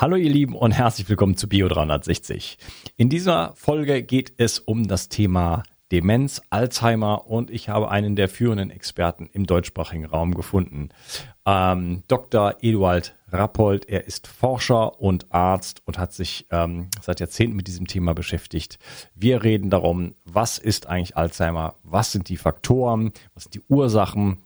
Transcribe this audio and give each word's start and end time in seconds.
Hallo 0.00 0.14
ihr 0.14 0.30
Lieben 0.30 0.54
und 0.54 0.70
herzlich 0.70 1.08
willkommen 1.08 1.36
zu 1.36 1.48
Bio 1.48 1.66
360. 1.66 2.56
In 2.96 3.08
dieser 3.08 3.52
Folge 3.56 4.04
geht 4.04 4.32
es 4.36 4.60
um 4.60 4.86
das 4.86 5.08
Thema 5.08 5.64
Demenz, 5.90 6.40
Alzheimer 6.50 7.26
und 7.26 7.50
ich 7.50 7.68
habe 7.68 7.90
einen 7.90 8.14
der 8.14 8.28
führenden 8.28 8.70
Experten 8.70 9.28
im 9.32 9.44
deutschsprachigen 9.44 10.04
Raum 10.04 10.34
gefunden. 10.34 10.90
Ähm, 11.44 12.04
Dr. 12.06 12.58
Eduard 12.60 13.16
Rappold, 13.26 13.88
er 13.88 14.06
ist 14.06 14.28
Forscher 14.28 15.00
und 15.00 15.32
Arzt 15.34 15.82
und 15.84 15.98
hat 15.98 16.12
sich 16.12 16.46
ähm, 16.52 16.90
seit 17.02 17.18
Jahrzehnten 17.18 17.56
mit 17.56 17.66
diesem 17.66 17.88
Thema 17.88 18.14
beschäftigt. 18.14 18.78
Wir 19.16 19.42
reden 19.42 19.68
darum, 19.68 20.14
was 20.24 20.58
ist 20.58 20.86
eigentlich 20.86 21.16
Alzheimer, 21.16 21.74
was 21.82 22.12
sind 22.12 22.28
die 22.28 22.36
Faktoren, 22.36 23.10
was 23.34 23.42
sind 23.44 23.54
die 23.54 23.64
Ursachen, 23.66 24.44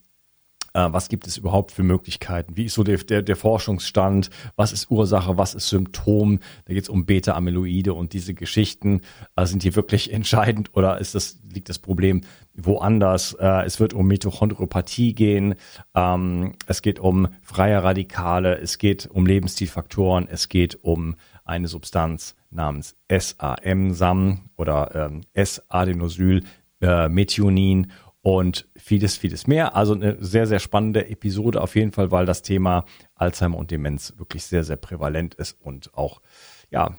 was 0.75 1.09
gibt 1.09 1.27
es 1.27 1.37
überhaupt 1.37 1.73
für 1.73 1.83
Möglichkeiten? 1.83 2.57
Wie 2.57 2.65
ist 2.65 2.75
so 2.75 2.83
der, 2.83 2.99
der, 2.99 3.23
der 3.23 3.37
Forschungsstand? 3.37 4.31
Was 4.57 4.73
ist 4.73 4.91
Ursache? 4.91 5.37
Was 5.37 5.55
ist 5.55 5.69
Symptom? 5.69 6.39
Da 6.65 6.75
geht 6.75 6.85
es 6.85 6.89
um 6.89 7.05
Beta-Amyloide 7.05 7.93
und 7.93 8.13
diese 8.13 8.35
Geschichten. 8.35 9.03
Äh, 9.37 9.47
sind 9.47 9.63
die 9.65 9.77
wirklich 9.77 10.13
entscheidend 10.13 10.71
oder 10.75 10.99
ist 10.99 11.15
das, 11.15 11.39
liegt 11.53 11.69
das 11.69 11.79
Problem 11.79 12.23
woanders? 12.55 13.35
Äh, 13.35 13.65
es 13.65 13.81
wird 13.81 13.95
um 13.95 14.07
Mitochondriopathie 14.07 15.15
gehen. 15.15 15.55
Ähm, 15.95 16.55
es 16.67 16.83
geht 16.83 16.99
um 16.99 17.29
freie 17.43 17.83
Radikale. 17.83 18.59
Es 18.59 18.79
geht 18.79 19.09
um 19.13 19.27
Lebensstilfaktoren. 19.27 20.29
Es 20.29 20.49
geht 20.49 20.79
um 20.83 21.17
eine 21.45 21.69
Substanz 21.69 22.35
namens 22.51 22.97
SAM, 23.11 23.95
SAM 23.95 24.51
oder 24.57 24.95
ähm, 24.95 25.23
S-Adenosyl, 25.33 26.45
äh, 26.81 27.09
Methionin 27.09 27.91
und 28.23 28.69
vieles, 28.77 29.17
vieles 29.17 29.47
mehr. 29.47 29.77
Also 29.77 29.95
eine 29.95 30.17
sehr, 30.25 30.47
sehr 30.47 30.61
spannende 30.61 31.09
Episode 31.09 31.61
auf 31.61 31.75
jeden 31.75 31.93
Fall, 31.93 32.11
weil 32.11 32.25
das 32.25 32.43
Thema 32.43 32.85
Alzheimer 33.15 33.59
und 33.59 33.71
Demenz 33.71 34.15
wirklich 34.17 34.45
sehr, 34.45 34.65
sehr 34.65 34.77
prävalent 34.77 35.35
ist 35.35 35.61
und 35.61 35.93
auch 35.95 36.23
ja 36.71 36.97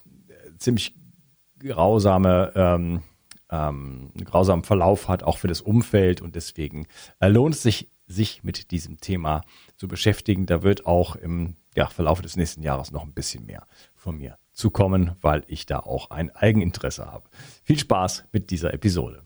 ziemlich 0.57 0.95
grausame 1.59 2.51
ähm, 2.55 3.01
ähm, 3.49 4.11
grausamen 4.23 4.63
Verlauf 4.63 5.07
hat, 5.07 5.23
auch 5.23 5.37
für 5.37 5.47
das 5.47 5.61
Umfeld 5.61 6.21
und 6.21 6.35
deswegen 6.35 6.87
äh, 7.19 7.27
lohnt 7.27 7.55
es 7.55 7.61
sich, 7.61 7.89
sich 8.07 8.43
mit 8.43 8.71
diesem 8.71 8.97
Thema 8.97 9.41
zu 9.77 9.87
beschäftigen. 9.87 10.45
Da 10.45 10.63
wird 10.63 10.85
auch 10.85 11.15
im 11.15 11.55
ja, 11.75 11.87
Verlauf 11.87 12.21
des 12.21 12.35
nächsten 12.35 12.63
Jahres 12.63 12.91
noch 12.91 13.03
ein 13.03 13.13
bisschen 13.13 13.45
mehr 13.45 13.67
von 13.95 14.17
mir 14.17 14.37
zukommen, 14.51 15.15
weil 15.21 15.43
ich 15.47 15.65
da 15.65 15.79
auch 15.79 16.09
ein 16.09 16.31
Eigeninteresse 16.35 17.05
habe. 17.11 17.29
Viel 17.63 17.79
Spaß 17.79 18.25
mit 18.31 18.49
dieser 18.49 18.73
Episode. 18.73 19.25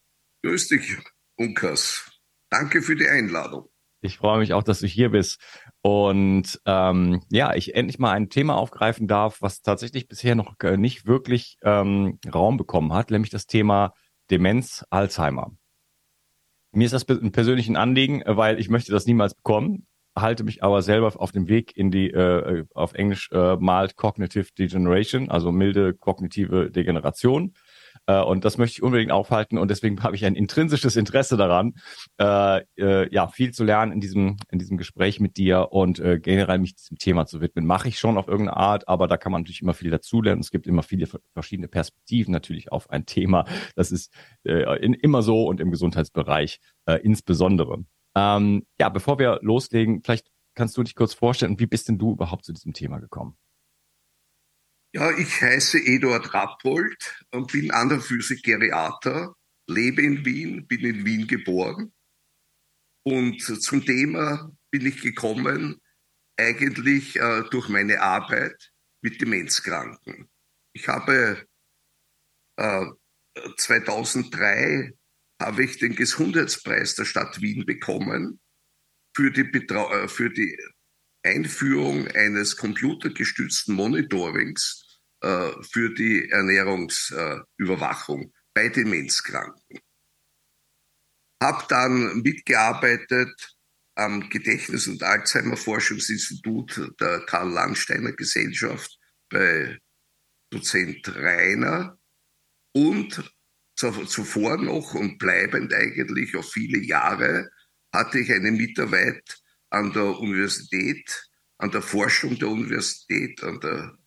Grüß 0.43 0.69
dich, 0.69 0.97
Unkas. 1.37 2.11
Danke 2.49 2.81
für 2.81 2.95
die 2.95 3.07
Einladung. 3.07 3.69
Ich 4.01 4.17
freue 4.17 4.39
mich 4.39 4.53
auch, 4.53 4.63
dass 4.63 4.79
du 4.79 4.87
hier 4.87 5.09
bist. 5.09 5.39
Und 5.81 6.59
ähm, 6.65 7.21
ja, 7.29 7.53
ich 7.53 7.75
endlich 7.75 7.99
mal 7.99 8.11
ein 8.11 8.29
Thema 8.29 8.55
aufgreifen 8.55 9.07
darf, 9.07 9.41
was 9.41 9.61
tatsächlich 9.61 10.07
bisher 10.07 10.33
noch 10.35 10.55
nicht 10.77 11.05
wirklich 11.05 11.57
ähm, 11.61 12.19
Raum 12.33 12.57
bekommen 12.57 12.93
hat, 12.93 13.11
nämlich 13.11 13.29
das 13.29 13.45
Thema 13.45 13.93
Demenz, 14.31 14.83
Alzheimer. 14.89 15.51
Mir 16.71 16.85
ist 16.85 16.93
das 16.93 17.07
ein 17.07 17.31
persönlichen 17.31 17.75
Anliegen, 17.75 18.23
weil 18.25 18.59
ich 18.59 18.69
möchte 18.69 18.91
das 18.91 19.05
niemals 19.05 19.35
bekommen, 19.35 19.85
halte 20.15 20.43
mich 20.43 20.63
aber 20.63 20.81
selber 20.81 21.11
auf 21.15 21.31
dem 21.31 21.47
Weg 21.47 21.75
in 21.75 21.91
die, 21.91 22.09
äh, 22.09 22.65
auf 22.73 22.93
Englisch 22.93 23.29
äh, 23.31 23.57
mild 23.57 23.95
cognitive 23.95 24.51
degeneration, 24.57 25.29
also 25.29 25.51
milde 25.51 25.93
kognitive 25.93 26.71
Degeneration. 26.71 27.53
Äh, 28.07 28.21
und 28.21 28.45
das 28.45 28.57
möchte 28.57 28.75
ich 28.77 28.83
unbedingt 28.83 29.11
aufhalten 29.11 29.57
und 29.57 29.69
deswegen 29.69 30.01
habe 30.03 30.15
ich 30.15 30.25
ein 30.25 30.35
intrinsisches 30.35 30.95
Interesse 30.95 31.37
daran, 31.37 31.73
äh, 32.19 32.61
äh, 32.77 33.13
ja, 33.13 33.27
viel 33.27 33.51
zu 33.51 33.63
lernen 33.63 33.91
in 33.91 34.01
diesem, 34.01 34.37
in 34.49 34.59
diesem 34.59 34.77
Gespräch 34.77 35.19
mit 35.19 35.37
dir 35.37 35.69
und 35.71 35.99
äh, 35.99 36.19
generell 36.19 36.59
mich 36.59 36.75
diesem 36.75 36.97
Thema 36.97 37.25
zu 37.25 37.41
widmen. 37.41 37.65
Mache 37.65 37.87
ich 37.87 37.99
schon 37.99 38.17
auf 38.17 38.27
irgendeine 38.27 38.57
Art, 38.57 38.87
aber 38.87 39.07
da 39.07 39.17
kann 39.17 39.31
man 39.31 39.41
natürlich 39.41 39.61
immer 39.61 39.73
viel 39.73 39.91
dazulernen. 39.91 40.41
Es 40.41 40.51
gibt 40.51 40.67
immer 40.67 40.83
viele 40.83 41.07
verschiedene 41.33 41.67
Perspektiven 41.67 42.31
natürlich 42.31 42.71
auf 42.71 42.89
ein 42.89 43.05
Thema. 43.05 43.45
Das 43.75 43.91
ist 43.91 44.13
äh, 44.43 44.83
in, 44.83 44.93
immer 44.93 45.21
so 45.21 45.45
und 45.45 45.59
im 45.59 45.71
Gesundheitsbereich 45.71 46.59
äh, 46.85 46.95
insbesondere. 47.01 47.83
Ähm, 48.15 48.65
ja, 48.79 48.89
bevor 48.89 49.19
wir 49.19 49.39
loslegen, 49.41 50.01
vielleicht 50.03 50.27
kannst 50.55 50.77
du 50.77 50.83
dich 50.83 50.95
kurz 50.95 51.13
vorstellen, 51.13 51.59
wie 51.59 51.65
bist 51.65 51.87
denn 51.87 51.97
du 51.97 52.11
überhaupt 52.11 52.45
zu 52.45 52.53
diesem 52.53 52.73
Thema 52.73 52.99
gekommen? 52.99 53.37
Ja, 54.93 55.17
ich 55.17 55.41
heiße 55.41 55.79
Eduard 55.79 56.33
Rappold 56.33 57.25
und 57.31 57.53
bin 57.53 57.71
an 57.71 57.87
der 57.87 58.01
Physik 58.01 58.43
Geriater, 58.43 59.35
lebe 59.67 60.01
in 60.01 60.25
Wien, 60.25 60.67
bin 60.67 60.81
in 60.81 61.05
Wien 61.05 61.27
geboren. 61.27 61.93
Und 63.03 63.41
zum 63.41 63.85
Thema 63.85 64.51
bin 64.69 64.85
ich 64.85 65.01
gekommen 65.01 65.81
eigentlich 66.37 67.15
äh, 67.15 67.43
durch 67.51 67.69
meine 67.69 68.01
Arbeit 68.01 68.73
mit 69.01 69.21
Demenzkranken. 69.21 70.29
Ich 70.73 70.89
habe 70.89 71.47
äh, 72.57 72.85
2003 73.57 74.93
habe 75.41 75.63
ich 75.63 75.79
den 75.79 75.95
Gesundheitspreis 75.95 76.95
der 76.95 77.05
Stadt 77.05 77.41
Wien 77.41 77.65
bekommen 77.65 78.41
für 79.15 79.31
die, 79.31 79.45
Betrau 79.45 79.89
äh, 79.91 80.07
für 80.09 80.29
die 80.29 80.57
Einführung 81.23 82.07
eines 82.07 82.57
computergestützten 82.57 83.75
Monitorings 83.75 84.99
äh, 85.21 85.51
für 85.61 85.93
die 85.93 86.29
Ernährungsüberwachung 86.29 88.23
äh, 88.23 88.31
bei 88.53 88.69
Demenzkranken. 88.69 89.79
Habe 91.41 91.65
dann 91.69 92.21
mitgearbeitet 92.21 93.55
am 93.95 94.29
Gedächtnis- 94.29 94.87
und 94.87 95.03
Alzheimer-Forschungsinstitut 95.03 96.93
der 96.99 97.19
Karl-Landsteiner 97.25 98.13
Gesellschaft 98.13 98.97
bei 99.29 99.79
Dozent 100.51 101.07
Rainer 101.15 101.97
und 102.73 103.31
zuvor 103.75 104.57
noch 104.57 104.93
und 104.93 105.17
bleibend 105.17 105.73
eigentlich 105.73 106.35
auf 106.35 106.51
viele 106.51 106.79
Jahre 106.79 107.49
hatte 107.93 108.19
ich 108.19 108.31
eine 108.31 108.51
Mitarbeit 108.51 109.40
an 109.71 109.91
der 109.93 110.19
Universität, 110.19 111.29
an 111.57 111.71
der 111.71 111.81
Forschung 111.81 112.37
der 112.37 112.49
Universität, 112.49 113.41
an 113.43 113.59
der 113.59 113.97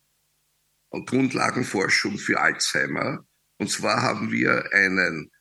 Grundlagenforschung 0.91 2.17
für 2.17 2.39
Alzheimer. 2.39 3.25
Und 3.57 3.69
zwar 3.69 4.01
haben 4.01 4.31
wir 4.31 4.71
einen 4.73 5.31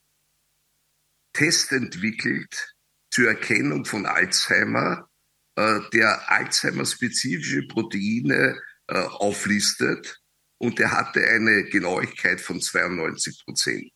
Test 1.32 1.72
entwickelt 1.72 2.74
zur 3.10 3.28
Erkennung 3.28 3.84
von 3.84 4.06
Alzheimer, 4.06 5.08
äh, 5.56 5.80
der 5.92 6.30
Alzheimer-spezifische 6.30 7.66
Proteine 7.68 8.60
äh, 8.88 8.98
auflistet 8.98 10.20
und 10.58 10.78
der 10.78 10.92
hatte 10.92 11.26
eine 11.28 11.64
Genauigkeit 11.64 12.40
von 12.40 12.60
92 12.60 13.44
Prozent. 13.44 13.92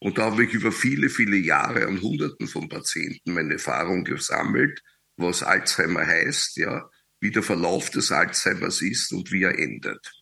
Und 0.00 0.18
da 0.18 0.30
habe 0.30 0.44
ich 0.44 0.54
über 0.54 0.70
viele, 0.70 1.08
viele 1.08 1.36
Jahre 1.36 1.86
an 1.86 2.00
Hunderten 2.00 2.46
von 2.46 2.68
Patienten 2.68 3.34
meine 3.34 3.54
Erfahrung 3.54 4.04
gesammelt, 4.04 4.80
was 5.18 5.42
Alzheimer 5.42 6.06
heißt, 6.06 6.56
ja, 6.56 6.88
wie 7.20 7.30
der 7.30 7.42
Verlauf 7.42 7.90
des 7.90 8.12
Alzheimers 8.12 8.80
ist 8.80 9.12
und 9.12 9.32
wie 9.32 9.42
er 9.42 9.58
endet. 9.58 10.12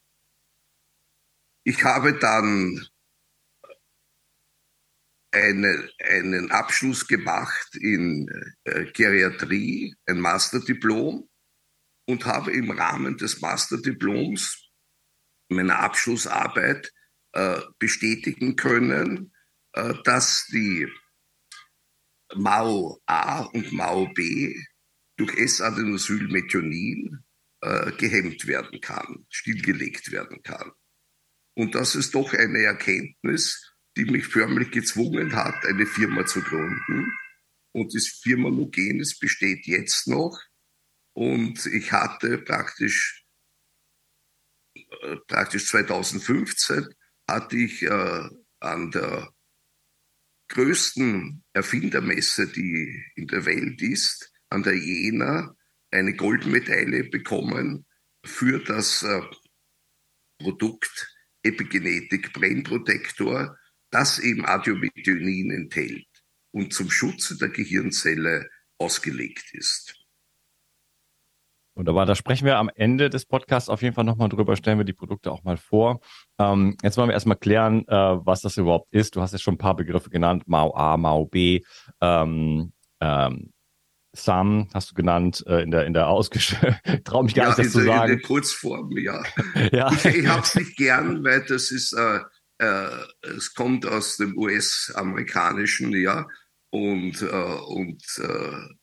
Ich 1.64 1.84
habe 1.84 2.18
dann 2.18 2.86
eine, 5.32 5.90
einen 6.02 6.50
Abschluss 6.50 7.06
gemacht 7.06 7.76
in 7.76 8.28
äh, 8.64 8.86
Geriatrie, 8.92 9.94
ein 10.06 10.20
Masterdiplom 10.20 11.28
und 12.06 12.24
habe 12.24 12.52
im 12.52 12.70
Rahmen 12.70 13.16
des 13.18 13.40
Masterdiploms 13.40 14.62
meiner 15.48 15.78
Abschlussarbeit 15.80 16.92
äh, 17.32 17.60
bestätigen 17.78 18.56
können, 18.56 19.34
äh, 19.72 19.94
dass 20.04 20.46
die 20.46 20.88
MAO 22.34 23.00
A 23.06 23.42
und 23.42 23.72
MAO 23.72 24.08
B 24.14 24.56
durch 25.16 25.34
S-Adenosylmethionin 25.36 27.24
äh, 27.62 27.92
gehemmt 27.92 28.46
werden 28.46 28.80
kann, 28.80 29.26
stillgelegt 29.30 30.12
werden 30.12 30.42
kann. 30.42 30.72
Und 31.54 31.74
das 31.74 31.94
ist 31.94 32.14
doch 32.14 32.32
eine 32.34 32.62
Erkenntnis, 32.62 33.74
die 33.96 34.04
mich 34.04 34.26
förmlich 34.26 34.70
gezwungen 34.70 35.34
hat, 35.34 35.64
eine 35.64 35.86
Firma 35.86 36.26
zu 36.26 36.42
gründen. 36.42 37.12
Und 37.72 37.94
die 37.94 38.00
Firma 38.00 38.50
Nugenis 38.50 39.18
besteht 39.18 39.66
jetzt 39.66 40.06
noch. 40.06 40.38
Und 41.14 41.64
ich 41.66 41.92
hatte 41.92 42.38
praktisch, 42.38 43.24
äh, 44.74 45.16
praktisch 45.26 45.66
2015 45.66 46.94
hatte 47.26 47.56
ich 47.56 47.82
äh, 47.82 48.28
an 48.60 48.90
der 48.90 49.32
größten 50.48 51.42
Erfindermesse, 51.54 52.48
die 52.48 53.02
in 53.16 53.26
der 53.26 53.46
Welt 53.46 53.80
ist, 53.80 54.30
an 54.56 54.62
der 54.62 54.74
Jena, 54.74 55.54
eine 55.90 56.14
Goldmedaille 56.14 57.04
bekommen 57.10 57.84
für 58.24 58.58
das 58.58 59.02
äh, 59.02 59.20
Produkt 60.38 61.14
Epigenetik 61.42 62.32
Brain 62.32 62.62
Protector, 62.62 63.56
das 63.90 64.18
eben 64.18 64.46
Adiomethionin 64.46 65.50
enthält 65.50 66.08
und 66.52 66.72
zum 66.72 66.90
Schutze 66.90 67.36
der 67.36 67.50
Gehirnzelle 67.50 68.48
ausgelegt 68.78 69.52
ist. 69.52 69.94
Wunderbar, 71.74 72.06
da 72.06 72.14
sprechen 72.14 72.46
wir 72.46 72.56
am 72.56 72.70
Ende 72.74 73.10
des 73.10 73.26
Podcasts 73.26 73.68
auf 73.68 73.82
jeden 73.82 73.94
Fall 73.94 74.04
nochmal 74.04 74.30
drüber, 74.30 74.56
stellen 74.56 74.78
wir 74.78 74.86
die 74.86 74.94
Produkte 74.94 75.30
auch 75.30 75.44
mal 75.44 75.58
vor. 75.58 76.00
Ähm, 76.38 76.78
jetzt 76.82 76.96
wollen 76.96 77.10
wir 77.10 77.14
erstmal 77.14 77.36
klären, 77.36 77.86
äh, 77.88 77.94
was 77.94 78.40
das 78.40 78.56
überhaupt 78.56 78.90
ist. 78.90 79.16
Du 79.16 79.20
hast 79.20 79.32
jetzt 79.32 79.42
schon 79.42 79.54
ein 79.54 79.58
paar 79.58 79.76
Begriffe 79.76 80.08
genannt, 80.08 80.44
MAU 80.48 80.74
A, 80.74 80.96
MAU 80.96 81.26
B, 81.26 81.60
ähm, 82.00 82.72
ähm, 83.00 83.52
SAM 84.16 84.68
hast 84.74 84.90
du 84.90 84.94
genannt 84.94 85.44
äh, 85.46 85.62
in 85.62 85.70
der 85.70 85.86
in 85.86 85.92
der 85.92 86.08
Ausgesch 86.08 86.56
trau 87.04 87.22
mich 87.22 87.34
gar 87.34 87.44
ja, 87.44 87.48
nicht 87.50 87.58
das 87.58 87.72
zu 87.72 87.78
der, 87.78 87.86
sagen. 87.86 88.12
In 88.12 88.18
der 88.18 88.26
Kurzform, 88.26 88.90
ja. 88.96 89.22
ja. 89.72 89.92
Ich, 89.92 90.04
ich 90.04 90.26
habe 90.26 90.42
es 90.42 90.54
nicht 90.54 90.76
gern, 90.76 91.22
weil 91.24 91.44
das 91.46 91.70
ist 91.70 91.92
äh, 91.92 92.20
äh, 92.58 92.88
es 93.36 93.54
kommt 93.54 93.86
aus 93.86 94.16
dem 94.16 94.36
US-amerikanischen, 94.36 95.92
ja, 95.92 96.26
und 96.70 97.22
äh, 97.22 97.26
und 97.26 98.02
äh, 98.18 98.74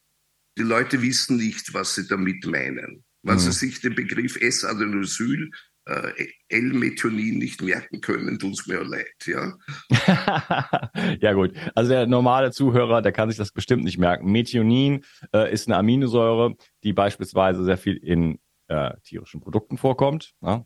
die 0.57 0.63
Leute 0.63 1.01
wissen 1.01 1.37
nicht, 1.37 1.73
was 1.73 1.95
sie 1.95 2.07
damit 2.07 2.45
meinen. 2.45 3.03
Wenn 3.23 3.35
mhm. 3.35 3.39
sie 3.39 3.51
sich 3.51 3.81
den 3.81 3.95
Begriff 3.95 4.35
S-Adenosyl 4.39 5.49
äh, 5.85 6.27
L-Methionin 6.49 7.37
nicht 7.37 7.61
merken 7.61 8.01
können, 8.01 8.39
tut 8.39 8.53
es 8.59 8.67
mir 8.67 8.83
leid, 8.83 9.25
ja. 9.25 9.57
ja 11.23 11.31
gut, 11.31 11.53
also 11.73 11.89
der 11.89 12.05
normale 12.05 12.51
Zuhörer, 12.51 13.01
der 13.01 13.13
kann 13.13 13.29
sich 13.29 13.37
das 13.37 13.53
bestimmt 13.53 13.85
nicht 13.85 13.97
merken. 13.97 14.29
Methionin 14.29 15.05
äh, 15.33 15.51
ist 15.53 15.69
eine 15.69 15.77
Aminosäure, 15.77 16.55
die 16.83 16.91
beispielsweise 16.91 17.63
sehr 17.63 17.77
viel 17.77 17.95
in 17.95 18.39
äh, 18.67 18.91
tierischen 19.03 19.39
Produkten 19.39 19.77
vorkommt, 19.77 20.33
ne? 20.41 20.65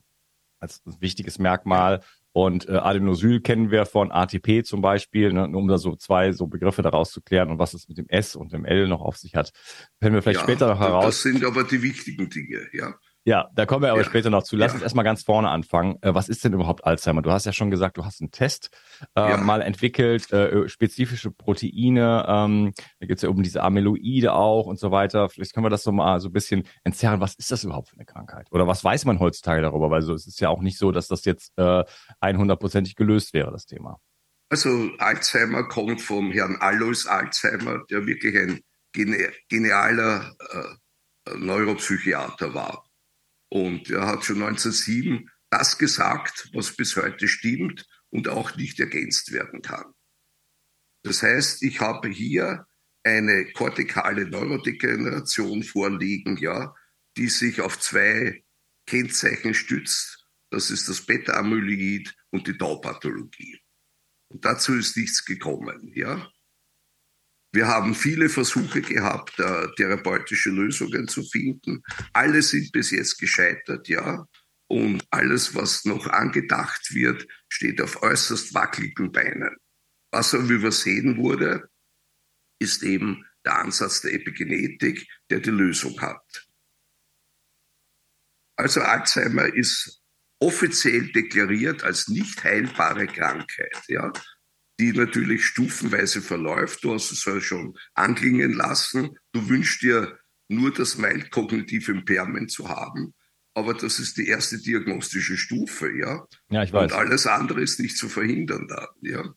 als 0.58 0.82
wichtiges 0.98 1.38
Merkmal. 1.38 2.00
Und 2.32 2.68
äh, 2.68 2.72
Adenosyl 2.72 3.40
kennen 3.40 3.70
wir 3.70 3.86
von 3.86 4.10
ATP 4.10 4.64
zum 4.64 4.82
Beispiel, 4.82 5.32
ne, 5.32 5.44
um 5.46 5.68
da 5.68 5.78
so 5.78 5.94
zwei 5.94 6.32
so 6.32 6.48
Begriffe 6.48 6.82
daraus 6.82 7.12
zu 7.12 7.22
klären 7.22 7.50
und 7.50 7.60
was 7.60 7.72
es 7.72 7.88
mit 7.88 7.96
dem 7.96 8.08
S 8.08 8.34
und 8.34 8.52
dem 8.52 8.64
L 8.64 8.88
noch 8.88 9.00
auf 9.00 9.16
sich 9.16 9.36
hat, 9.36 9.52
können 10.00 10.14
wir 10.16 10.22
vielleicht 10.22 10.40
ja, 10.40 10.44
später 10.44 10.66
noch 10.66 10.80
heraus. 10.80 11.04
Das 11.04 11.22
sind 11.22 11.44
aber 11.44 11.62
die 11.62 11.82
wichtigen 11.82 12.28
Dinge, 12.30 12.66
ja. 12.72 12.94
Ja, 13.28 13.50
da 13.54 13.66
kommen 13.66 13.82
wir 13.82 13.90
aber 13.90 14.00
ja. 14.00 14.06
später 14.06 14.30
noch 14.30 14.42
zu. 14.42 14.56
Lass 14.56 14.72
ja. 14.72 14.76
uns 14.76 14.82
erstmal 14.82 15.04
ganz 15.04 15.22
vorne 15.22 15.50
anfangen. 15.50 15.98
Äh, 16.00 16.14
was 16.14 16.30
ist 16.30 16.46
denn 16.46 16.54
überhaupt 16.54 16.86
Alzheimer? 16.86 17.20
Du 17.20 17.30
hast 17.30 17.44
ja 17.44 17.52
schon 17.52 17.70
gesagt, 17.70 17.98
du 17.98 18.06
hast 18.06 18.22
einen 18.22 18.30
Test 18.30 18.70
äh, 19.14 19.20
ja. 19.20 19.36
mal 19.36 19.60
entwickelt, 19.60 20.32
äh, 20.32 20.66
spezifische 20.66 21.30
Proteine. 21.30 22.24
Ähm, 22.26 22.72
da 23.00 23.06
geht's 23.06 23.20
ja 23.20 23.28
um 23.28 23.42
diese 23.42 23.62
Amyloide 23.62 24.32
auch 24.32 24.64
und 24.64 24.78
so 24.78 24.92
weiter. 24.92 25.28
Vielleicht 25.28 25.52
können 25.52 25.66
wir 25.66 25.68
das 25.68 25.82
so 25.82 25.92
mal 25.92 26.20
so 26.20 26.30
ein 26.30 26.32
bisschen 26.32 26.62
entzerren. 26.84 27.20
Was 27.20 27.34
ist 27.34 27.52
das 27.52 27.64
überhaupt 27.64 27.90
für 27.90 27.96
eine 27.96 28.06
Krankheit? 28.06 28.46
Oder 28.50 28.66
was 28.66 28.82
weiß 28.82 29.04
man 29.04 29.20
heutzutage 29.20 29.60
darüber? 29.60 29.90
Weil 29.90 30.00
so, 30.00 30.14
es 30.14 30.26
ist 30.26 30.40
ja 30.40 30.48
auch 30.48 30.62
nicht 30.62 30.78
so, 30.78 30.90
dass 30.90 31.08
das 31.08 31.26
jetzt 31.26 31.52
äh, 31.58 31.84
100%ig 32.22 32.94
gelöst 32.94 33.34
wäre, 33.34 33.52
das 33.52 33.66
Thema. 33.66 34.00
Also 34.48 34.88
Alzheimer 34.96 35.64
kommt 35.64 36.00
vom 36.00 36.32
Herrn 36.32 36.56
Alois 36.60 37.06
Alzheimer, 37.06 37.84
der 37.90 38.06
wirklich 38.06 38.38
ein 38.38 38.62
genialer 39.50 40.34
äh, 40.50 41.36
Neuropsychiater 41.36 42.54
war. 42.54 42.87
Und 43.50 43.90
er 43.90 44.06
hat 44.06 44.24
schon 44.24 44.42
1907 44.42 45.30
das 45.50 45.78
gesagt, 45.78 46.50
was 46.52 46.76
bis 46.76 46.96
heute 46.96 47.28
stimmt 47.28 47.86
und 48.10 48.28
auch 48.28 48.56
nicht 48.56 48.78
ergänzt 48.80 49.32
werden 49.32 49.62
kann. 49.62 49.94
Das 51.02 51.22
heißt, 51.22 51.62
ich 51.62 51.80
habe 51.80 52.08
hier 52.08 52.66
eine 53.02 53.50
kortikale 53.52 54.28
Neurodegeneration 54.28 55.62
vorliegen, 55.62 56.36
ja, 56.36 56.74
die 57.16 57.28
sich 57.28 57.60
auf 57.60 57.78
zwei 57.78 58.44
Kennzeichen 58.86 59.54
stützt. 59.54 60.26
Das 60.50 60.70
ist 60.70 60.88
das 60.88 61.04
Beta-Amyloid 61.06 62.14
und 62.30 62.46
die 62.46 62.56
Tau-Pathologie. 62.56 63.60
Und 64.28 64.44
dazu 64.44 64.74
ist 64.74 64.96
nichts 64.96 65.24
gekommen, 65.24 65.92
ja. 65.94 66.30
Wir 67.52 67.66
haben 67.66 67.94
viele 67.94 68.28
Versuche 68.28 68.82
gehabt, 68.82 69.38
äh, 69.38 69.68
therapeutische 69.76 70.50
Lösungen 70.50 71.08
zu 71.08 71.22
finden. 71.22 71.82
Alle 72.12 72.42
sind 72.42 72.72
bis 72.72 72.90
jetzt 72.90 73.18
gescheitert, 73.18 73.88
ja. 73.88 74.26
Und 74.70 75.02
alles, 75.10 75.54
was 75.54 75.86
noch 75.86 76.06
angedacht 76.08 76.94
wird, 76.94 77.26
steht 77.48 77.80
auf 77.80 78.02
äußerst 78.02 78.52
wackeligen 78.52 79.10
Beinen. 79.12 79.56
Was 80.10 80.34
aber 80.34 80.44
übersehen 80.44 81.16
wurde, 81.16 81.70
ist 82.60 82.82
eben 82.82 83.24
der 83.44 83.58
Ansatz 83.60 84.02
der 84.02 84.12
Epigenetik, 84.12 85.08
der 85.30 85.40
die 85.40 85.50
Lösung 85.50 85.98
hat. 86.00 86.48
Also 88.56 88.80
Alzheimer 88.82 89.46
ist 89.46 90.02
offiziell 90.40 91.12
deklariert 91.12 91.82
als 91.82 92.08
nicht 92.08 92.42
heilbare 92.44 93.06
Krankheit. 93.06 93.82
Ja? 93.88 94.12
Die 94.78 94.92
natürlich 94.92 95.44
stufenweise 95.44 96.22
verläuft. 96.22 96.84
Du 96.84 96.94
hast 96.94 97.10
es 97.10 97.24
ja 97.24 97.40
schon 97.40 97.76
anklingen 97.94 98.52
lassen. 98.52 99.18
Du 99.32 99.48
wünschst 99.48 99.82
dir 99.82 100.18
nur 100.48 100.72
das 100.72 100.98
mild 100.98 101.30
kognitive 101.30 101.92
Impairment 101.92 102.50
zu 102.50 102.68
haben. 102.68 103.14
Aber 103.54 103.74
das 103.74 103.98
ist 103.98 104.16
die 104.16 104.28
erste 104.28 104.58
diagnostische 104.58 105.36
Stufe, 105.36 105.90
ja. 105.96 106.26
Ja, 106.48 106.62
ich 106.62 106.72
weiß. 106.72 106.92
Und 106.92 106.98
alles 106.98 107.26
andere 107.26 107.60
ist 107.60 107.80
nicht 107.80 107.96
zu 107.96 108.08
verhindern 108.08 108.68
da, 108.68 108.88
ja. 109.02 109.34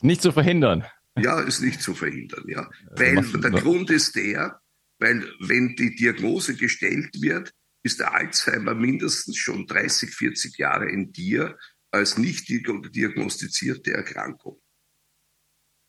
Nicht 0.00 0.22
zu 0.22 0.32
verhindern. 0.32 0.86
Ja, 1.18 1.40
ist 1.40 1.60
nicht 1.60 1.82
zu 1.82 1.94
verhindern, 1.94 2.44
ja. 2.48 2.70
Weil 2.92 3.16
der 3.16 3.50
Grund 3.50 3.90
ist 3.90 4.16
der, 4.16 4.62
weil 4.98 5.30
wenn 5.40 5.76
die 5.76 5.94
Diagnose 5.94 6.56
gestellt 6.56 7.20
wird, 7.20 7.52
ist 7.82 8.00
der 8.00 8.14
Alzheimer 8.14 8.74
mindestens 8.74 9.36
schon 9.36 9.66
30, 9.66 10.14
40 10.14 10.56
Jahre 10.56 10.88
in 10.88 11.12
dir 11.12 11.58
als 11.90 12.16
nicht 12.16 12.48
diagnostizierte 12.48 13.92
Erkrankung. 13.92 14.61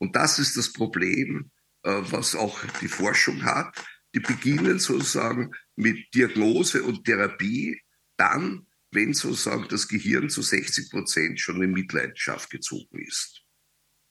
Und 0.04 0.18
das 0.18 0.38
ist 0.38 0.58
das 0.58 0.74
Problem, 0.74 1.50
äh, 1.84 2.02
was 2.12 2.36
auch 2.36 2.60
die 2.82 2.90
Forschung 2.90 3.42
hat. 3.44 3.74
Die 4.14 4.20
beginnen 4.20 4.78
sozusagen 4.78 5.52
mit 5.78 6.14
Diagnose 6.14 6.84
und 6.84 7.06
Therapie 7.06 7.82
dann, 8.18 8.68
wenn 8.92 9.14
sozusagen 9.14 9.66
das 9.70 9.88
Gehirn 9.88 10.30
zu 10.30 10.42
60 10.42 10.92
Prozent 10.92 11.40
schon 11.40 11.64
in 11.64 11.72
Mitleidenschaft 11.72 12.50
gezogen 12.50 13.00
ist. 13.00 13.44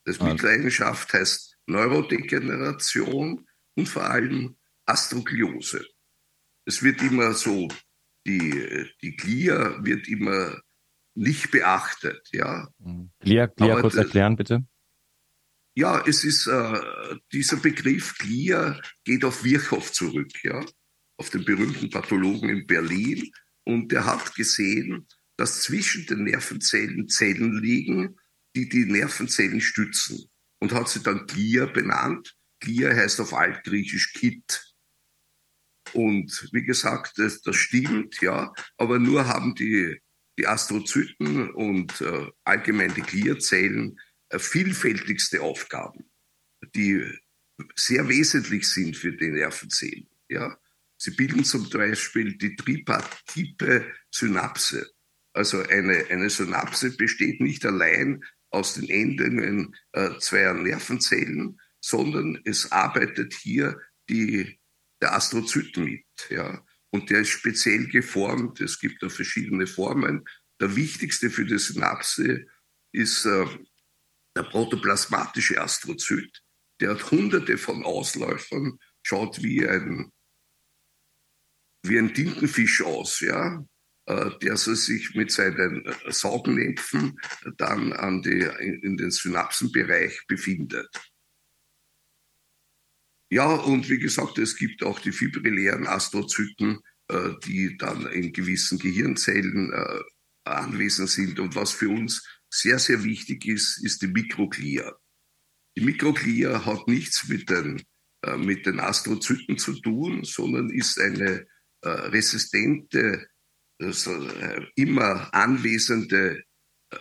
Das 0.07 0.19
also. 0.19 0.33
Mitleidenschaft 0.33 1.13
heißt 1.13 1.59
Neurodegeneration 1.67 3.47
und 3.75 3.87
vor 3.87 4.09
allem 4.09 4.57
Astrogliose. 4.87 5.87
Es 6.65 6.83
wird 6.83 7.03
immer 7.03 7.35
so, 7.35 7.69
die, 8.27 8.89
die 9.03 9.15
Glia 9.15 9.85
wird 9.85 10.09
immer 10.09 10.59
nicht 11.15 11.51
beachtet, 11.51 12.27
ja. 12.33 12.67
Glia, 13.21 13.45
Glia 13.45 13.79
kurz 13.83 13.97
erklären, 13.97 14.37
bitte. 14.37 14.65
Ja, 15.75 16.05
es 16.07 16.25
ist, 16.25 16.47
äh, 16.47 17.17
dieser 17.33 17.57
Begriff 17.57 18.15
Glia 18.19 18.81
geht 19.05 19.25
auf 19.25 19.43
Virchow 19.43 19.91
zurück, 19.91 20.33
ja, 20.43 20.65
auf 21.17 21.31
den 21.31 21.45
berühmten 21.45 21.89
Pathologen 21.89 22.51
in 22.51 22.67
Berlin. 22.67 23.33
Und 23.65 23.91
der 23.91 24.05
hat 24.05 24.35
gesehen, 24.35 25.07
dass 25.37 25.63
zwischen 25.63 26.07
den 26.07 26.25
Nervenzellen 26.25 27.09
Zellen 27.09 27.63
liegen, 27.63 28.17
die 28.55 28.69
die 28.69 28.85
Nervenzellen 28.85 29.61
stützen. 29.61 30.29
Und 30.61 30.73
hat 30.73 30.89
sie 30.89 31.03
dann 31.03 31.27
Glia 31.27 31.67
benannt. 31.67 32.37
Glia 32.61 32.95
heißt 32.95 33.21
auf 33.21 33.33
Altgriechisch 33.33 34.13
Kit. 34.13 34.75
Und 35.95 36.49
wie 36.53 36.63
gesagt, 36.63 37.19
das, 37.19 37.41
das 37.43 37.57
stimmt, 37.57 38.21
ja, 38.21 38.53
aber 38.77 38.99
nur 38.99 39.27
haben 39.27 39.55
die, 39.55 40.01
die 40.39 40.47
Astrozyten 40.47 41.51
und 41.51 42.01
äh, 42.01 42.31
allgemein 42.45 42.95
die 42.95 43.03
Gliazellen 43.03 43.91
äh, 43.91 44.12
vielfältigste 44.39 45.43
Aufgaben, 45.43 46.11
die 46.75 47.05
sehr 47.77 48.09
wesentlich 48.09 48.69
sind 48.69 48.97
für 48.97 49.13
die 49.13 49.31
Nervenzellen. 49.31 50.09
Ja? 50.29 50.59
Sie 50.97 51.11
bilden 51.11 51.45
zum 51.45 51.69
Beispiel 51.69 52.37
die 52.37 52.57
tripartite 52.57 53.93
Synapse. 54.11 54.91
Also 55.33 55.63
eine, 55.63 56.07
eine 56.11 56.31
Synapse 56.31 56.97
besteht 56.97 57.41
nicht 57.41 57.65
allein 57.65 58.23
aus 58.51 58.75
den 58.75 58.89
Endungen 58.89 59.75
äh, 59.93 60.19
zweier 60.19 60.55
Nervenzellen, 60.55 61.61
sondern 61.81 62.41
es 62.45 62.71
arbeitet 62.71 63.35
hier 63.35 63.81
die, 64.09 64.61
der 65.01 65.15
Astrozyt 65.15 65.77
mit. 65.77 66.05
Ja? 66.31 66.65
Und 66.91 67.11
der 67.11 67.21
ist 67.21 67.31
speziell 67.31 67.87
geformt. 67.89 68.61
Es 68.61 68.79
gibt 68.79 69.03
da 69.03 69.09
verschiedene 69.09 69.67
Formen. 69.67 70.25
Der 70.61 70.77
wichtigste 70.77 71.31
für 71.31 71.47
die 71.47 71.59
Synapse 71.59 72.47
ist 72.93 73.25
äh, 73.25 73.47
der 74.37 74.45
protoplasmatische 74.45 75.61
Astrozyt. 75.61 76.43
Der 76.81 76.91
hat 76.91 77.11
hunderte 77.11 77.59
von 77.59 77.85
Ausläufern, 77.85 78.79
schaut 79.03 79.43
wie 79.43 79.67
ein, 79.67 80.11
wie 81.83 81.99
ein 81.99 82.15
Tintenfisch 82.15 82.83
aus, 82.83 83.21
ja, 83.21 83.65
äh, 84.07 84.31
der 84.41 84.57
so 84.57 84.75
sich 84.75 85.15
mit 85.15 85.31
seinen 85.31 85.87
äh, 85.87 85.95
Saugnäpfen 86.13 87.21
dann 87.57 87.93
an 87.93 88.23
die, 88.23 88.41
in 88.83 88.97
den 88.97 89.13
Synapsenbereich 89.13 90.27
befindet. 90.27 90.89
Ja, 93.31 93.47
und 93.47 93.89
wie 93.89 93.99
gesagt, 93.99 94.39
es 94.39 94.57
gibt 94.57 94.83
auch 94.83 94.99
die 94.99 95.13
fibrillären 95.13 95.87
Astrozyten, 95.87 96.81
äh, 97.09 97.31
die 97.45 97.77
dann 97.77 98.07
in 98.07 98.33
gewissen 98.33 98.79
Gehirnzellen 98.79 99.73
anwesend 100.45 101.09
sind. 101.09 101.39
Und 101.39 101.55
was 101.55 101.71
für 101.71 101.89
uns 101.89 102.27
sehr, 102.53 102.79
sehr 102.79 103.03
wichtig 103.05 103.47
ist, 103.47 103.83
ist 103.83 104.03
die 104.03 104.09
Mikroglia. 104.09 104.93
Die 105.77 105.85
Mikroglia 105.85 106.67
hat 106.67 106.87
nichts 106.87 107.29
mit 107.29 107.49
den, 107.49 107.83
mit 108.37 108.67
den 108.67 108.79
Astrozyten 108.79 109.57
zu 109.57 109.81
tun, 109.81 110.25
sondern 110.25 110.69
ist 110.71 111.01
eine 111.01 111.47
resistente 111.83 113.27
äh, 113.83 114.67
immer 114.77 115.35
anwesende 115.35 116.45
äh, 116.91 116.97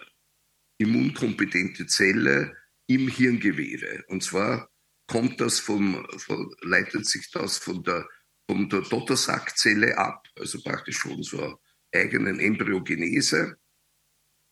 immunkompetente 0.80 1.86
Zelle 1.86 2.56
im 2.88 3.08
Hirngewebe. 3.08 4.04
Und 4.08 4.24
zwar 4.24 4.70
kommt 5.08 5.40
das 5.42 5.60
vom, 5.60 6.08
von, 6.18 6.52
leitet 6.62 7.06
sich 7.06 7.30
das 7.32 7.60
von 7.60 7.84
der, 7.84 8.08
von 8.50 8.68
der 8.70 8.82
Dottersackzelle 8.82 9.96
ab, 9.98 10.28
also 10.40 10.60
praktisch 10.62 10.98
von 10.98 11.18
unserer 11.18 11.60
eigenen 11.94 12.40
Embryogenese 12.40 13.58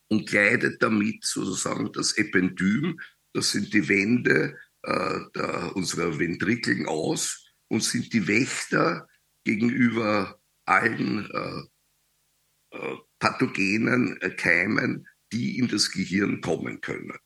und 0.09 0.27
kleidet 0.27 0.81
damit 0.81 1.23
sozusagen 1.23 1.91
das 1.93 2.17
Ependym, 2.17 2.99
das 3.33 3.51
sind 3.51 3.73
die 3.73 3.87
Wände 3.87 4.57
äh, 4.83 5.19
der, 5.35 5.75
unserer 5.75 6.17
Ventrikeln 6.19 6.87
aus 6.87 7.45
und 7.67 7.83
sind 7.83 8.11
die 8.13 8.27
Wächter 8.27 9.07
gegenüber 9.43 10.39
allen 10.65 11.29
äh, 11.31 12.77
äh, 12.77 12.97
pathogenen 13.19 14.19
äh, 14.21 14.31
Keimen, 14.31 15.07
die 15.31 15.57
in 15.57 15.67
das 15.67 15.91
Gehirn 15.91 16.41
kommen 16.41 16.81
können. 16.81 17.17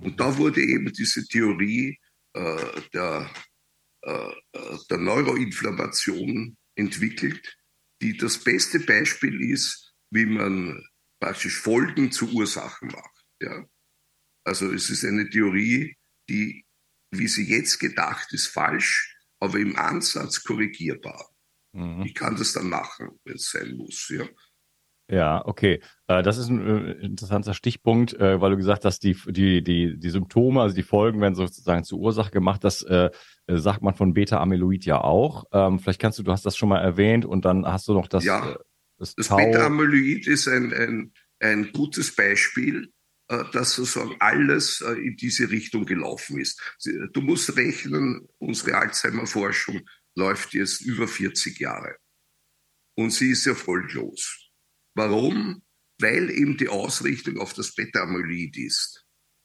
Und 0.00 0.18
da 0.20 0.36
wurde 0.38 0.62
eben 0.62 0.92
diese 0.92 1.26
Theorie 1.26 1.98
äh, 2.34 2.80
der, 2.92 3.30
äh, 4.02 4.32
der 4.90 4.98
Neuroinflammation 4.98 6.56
entwickelt, 6.76 7.56
die 8.00 8.16
das 8.16 8.42
beste 8.42 8.80
Beispiel 8.80 9.50
ist, 9.50 9.92
wie 10.10 10.26
man 10.26 10.87
praktisch 11.20 11.60
Folgen 11.60 12.12
zu 12.12 12.32
Ursachen 12.32 12.88
macht. 12.88 13.24
Ja? 13.40 13.64
Also 14.44 14.72
es 14.72 14.90
ist 14.90 15.04
eine 15.04 15.28
Theorie, 15.28 15.96
die, 16.28 16.64
wie 17.10 17.28
sie 17.28 17.48
jetzt 17.48 17.78
gedacht 17.78 18.32
ist, 18.32 18.48
falsch, 18.48 19.16
aber 19.40 19.58
im 19.58 19.76
Ansatz 19.76 20.42
korrigierbar. 20.42 21.30
Mhm. 21.72 22.02
Ich 22.02 22.14
kann 22.14 22.36
das 22.36 22.52
dann 22.52 22.68
machen, 22.68 23.18
wenn 23.24 23.36
es 23.36 23.50
sein 23.50 23.76
muss. 23.76 24.08
Ja? 24.08 24.26
Ja, 25.10 25.46
okay. 25.46 25.80
Äh, 26.06 26.22
das 26.22 26.36
ist 26.36 26.48
ein 26.48 26.66
äh, 26.66 26.92
interessanter 27.04 27.54
Stichpunkt, 27.54 28.12
äh, 28.14 28.40
weil 28.42 28.50
du 28.50 28.56
gesagt 28.58 28.84
hast, 28.84 29.00
die, 29.00 29.16
die, 29.26 29.62
die, 29.62 29.98
die 29.98 30.10
Symptome, 30.10 30.60
also 30.60 30.74
die 30.74 30.82
Folgen 30.82 31.20
werden 31.22 31.34
sozusagen 31.34 31.84
zur 31.84 31.98
Ursache 31.98 32.30
gemacht. 32.30 32.62
Das 32.62 32.82
äh, 32.82 33.10
sagt 33.46 33.80
man 33.82 33.94
von 33.94 34.12
Beta-Amyloid 34.12 34.84
ja 34.84 35.00
auch. 35.00 35.44
Ähm, 35.52 35.78
vielleicht 35.78 36.00
kannst 36.00 36.18
du, 36.18 36.22
du 36.22 36.32
hast 36.32 36.44
das 36.44 36.58
schon 36.58 36.68
mal 36.68 36.80
erwähnt 36.80 37.24
und 37.24 37.46
dann 37.46 37.64
hast 37.66 37.88
du 37.88 37.94
noch 37.94 38.06
das. 38.06 38.24
Ja, 38.24 38.58
das, 38.98 39.14
das 39.14 39.28
Beta-Amyloid 39.28 40.26
ist 40.26 40.48
ein, 40.48 40.72
ein, 40.72 41.12
ein 41.40 41.72
gutes 41.72 42.14
Beispiel, 42.14 42.92
dass 43.28 43.74
sozusagen 43.74 44.16
alles 44.20 44.80
in 44.80 45.16
diese 45.16 45.50
Richtung 45.50 45.84
gelaufen 45.84 46.40
ist. 46.40 46.60
Du 47.12 47.20
musst 47.20 47.54
rechnen, 47.56 48.26
unsere 48.38 48.78
Alzheimer-Forschung 48.78 49.86
läuft 50.14 50.54
jetzt 50.54 50.80
über 50.80 51.06
40 51.06 51.60
Jahre. 51.60 51.96
Und 52.96 53.10
sie 53.10 53.30
ist 53.30 53.46
erfolglos. 53.46 54.50
Warum? 54.94 55.62
Weil 56.00 56.30
eben 56.30 56.56
die 56.56 56.68
Ausrichtung 56.68 57.38
auf 57.38 57.54
das 57.54 57.74
Beta-Amyloid 57.74 58.56
ist. 58.56 59.04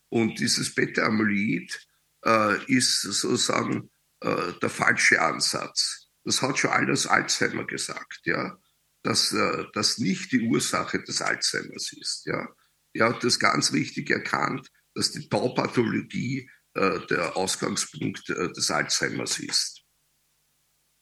Und 0.09 0.39
dieses 0.39 0.73
Beta-Amyloid 0.73 1.87
äh, 2.25 2.65
ist 2.65 3.01
sozusagen 3.01 3.91
äh, 4.21 4.53
der 4.61 4.69
falsche 4.69 5.21
Ansatz. 5.21 6.09
Das 6.23 6.41
hat 6.41 6.57
schon 6.57 6.71
alles 6.71 7.05
Alzheimer 7.05 7.65
gesagt, 7.65 8.21
ja, 8.23 8.57
dass 9.03 9.31
äh, 9.33 9.65
das 9.73 9.97
nicht 9.97 10.31
die 10.31 10.41
Ursache 10.41 11.01
des 11.03 11.21
Alzheimers 11.21 11.93
ist, 11.93 12.25
ja. 12.25 12.47
Er 12.95 13.09
hat 13.09 13.23
das 13.23 13.39
ganz 13.39 13.73
richtig 13.73 14.11
erkannt, 14.11 14.69
dass 14.93 15.11
die 15.11 15.27
Taupathologie 15.27 16.49
äh, 16.75 16.99
der 17.07 17.35
Ausgangspunkt 17.35 18.29
äh, 18.29 18.51
des 18.51 18.69
Alzheimers 18.69 19.39
ist. 19.39 19.81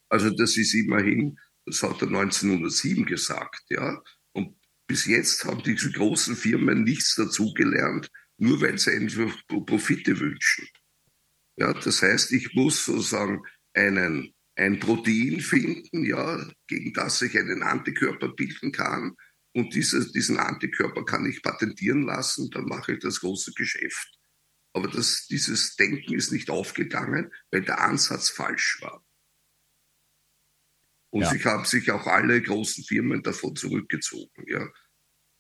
Also 0.10 0.30
das 0.30 0.58
ist 0.58 0.74
immerhin, 0.74 1.38
das 1.66 1.84
hat 1.84 2.02
er 2.02 2.08
1907 2.08 3.06
gesagt, 3.06 3.64
ja. 3.70 4.02
Bis 4.88 5.06
jetzt 5.06 5.46
haben 5.46 5.64
diese 5.64 5.90
großen 5.90 6.36
Firmen 6.36 6.84
nichts 6.84 7.16
dazugelernt, 7.16 8.12
nur 8.38 8.60
weil 8.60 8.78
sie 8.78 8.92
einfach 8.92 9.34
Profite 9.48 10.20
wünschen. 10.20 10.68
Ja, 11.56 11.72
das 11.72 12.02
heißt, 12.02 12.34
ich 12.34 12.54
muss 12.56 12.84
sozusagen 12.84 13.42
einen, 13.74 14.34
ein 14.56 14.80
Protein 14.80 15.40
finden, 15.40 16.06
ja, 16.06 16.46
gegen 16.68 16.94
das 16.94 17.22
ich 17.22 17.38
einen 17.38 17.64
Antikörper 17.64 18.30
bilden 18.30 18.72
kann. 18.72 19.16
Und 19.54 19.74
dieses, 19.74 20.12
diesen 20.12 20.38
Antikörper 20.38 21.04
kann 21.04 21.26
ich 21.26 21.42
patentieren 21.42 22.04
lassen, 22.04 22.50
dann 22.52 22.66
mache 22.66 22.94
ich 22.94 23.00
das 23.00 23.20
große 23.20 23.54
Geschäft. 23.54 24.18
Aber 24.74 24.88
das, 24.88 25.28
dieses 25.28 25.76
Denken 25.76 26.14
ist 26.14 26.32
nicht 26.32 26.50
aufgegangen, 26.50 27.32
weil 27.52 27.62
der 27.62 27.82
Ansatz 27.82 28.30
falsch 28.30 28.80
war. 28.82 29.06
Und 31.10 31.24
ja. 31.24 31.30
sich 31.30 31.46
haben 31.46 31.66
sich 31.66 31.92
auch 31.92 32.08
alle 32.08 32.42
großen 32.42 32.86
Firmen 32.86 33.22
davon 33.22 33.56
zurückgezogen. 33.56 34.46
Ja. 34.48 34.70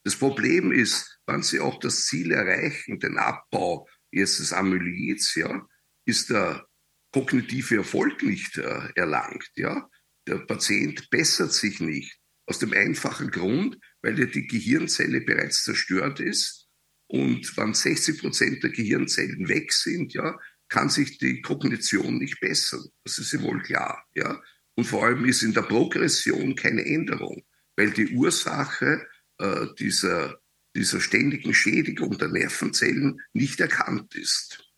Das 0.04 0.18
Problem 0.18 0.72
ist, 0.72 1.20
wenn 1.26 1.44
sie 1.44 1.62
auch 1.62 1.80
das 1.80 2.06
Ziel 2.06 2.32
erreichen, 2.32 3.00
den 3.00 3.18
Abbau 3.18 3.88
jetzt 4.12 4.40
des 4.40 4.52
Amyloids, 4.52 5.36
ja, 5.36 5.66
ist 6.06 6.30
der 6.30 6.68
kognitive 7.12 7.78
Erfolg 7.78 8.24
nicht 8.24 8.58
äh, 8.58 8.90
erlangt. 8.96 9.50
Ja. 9.56 9.90
Der 10.28 10.38
Patient 10.40 11.10
bessert 11.10 11.54
sich 11.54 11.80
nicht. 11.80 12.18
Aus 12.46 12.60
dem 12.60 12.74
einfachen 12.74 13.32
Grund, 13.32 13.78
weil 14.02 14.20
ja 14.20 14.26
die 14.26 14.48
Gehirnzelle 14.48 15.22
bereits 15.22 15.64
zerstört 15.64 16.20
ist. 16.20 16.68
Und 17.08 17.56
wenn 17.58 17.74
60 17.74 18.20
Prozent 18.20 18.64
der 18.64 18.72
Gehirnzellen 18.72 19.48
weg 19.48 19.74
sind, 19.74 20.14
ja, 20.14 20.38
kann 20.70 20.90
sich 20.90 21.18
die 21.18 21.42
Kognition 21.42 22.18
nicht 22.18 22.40
bessern. 22.40 22.86
Das 23.04 23.20
ist 23.20 23.34
ja 23.34 23.42
wohl 23.42 23.62
klar. 23.62 24.06
Ja. 24.16 24.42
Und 24.76 24.86
vor 24.86 25.06
allem 25.06 25.26
ist 25.26 25.44
in 25.44 25.54
der 25.54 25.64
Progression 25.64 26.56
keine 26.56 26.86
Änderung, 26.86 27.44
weil 27.76 27.92
die 27.92 28.16
Ursache 28.16 29.06
äh, 29.38 29.68
dieser, 29.78 30.40
dieser 30.76 31.02
ständigen 31.02 31.54
Schädigung 31.54 32.18
der 32.18 32.30
Nervenzellen 32.30 33.20
nicht 33.34 33.60
erkannt 33.60 34.16
ist. 34.16 34.71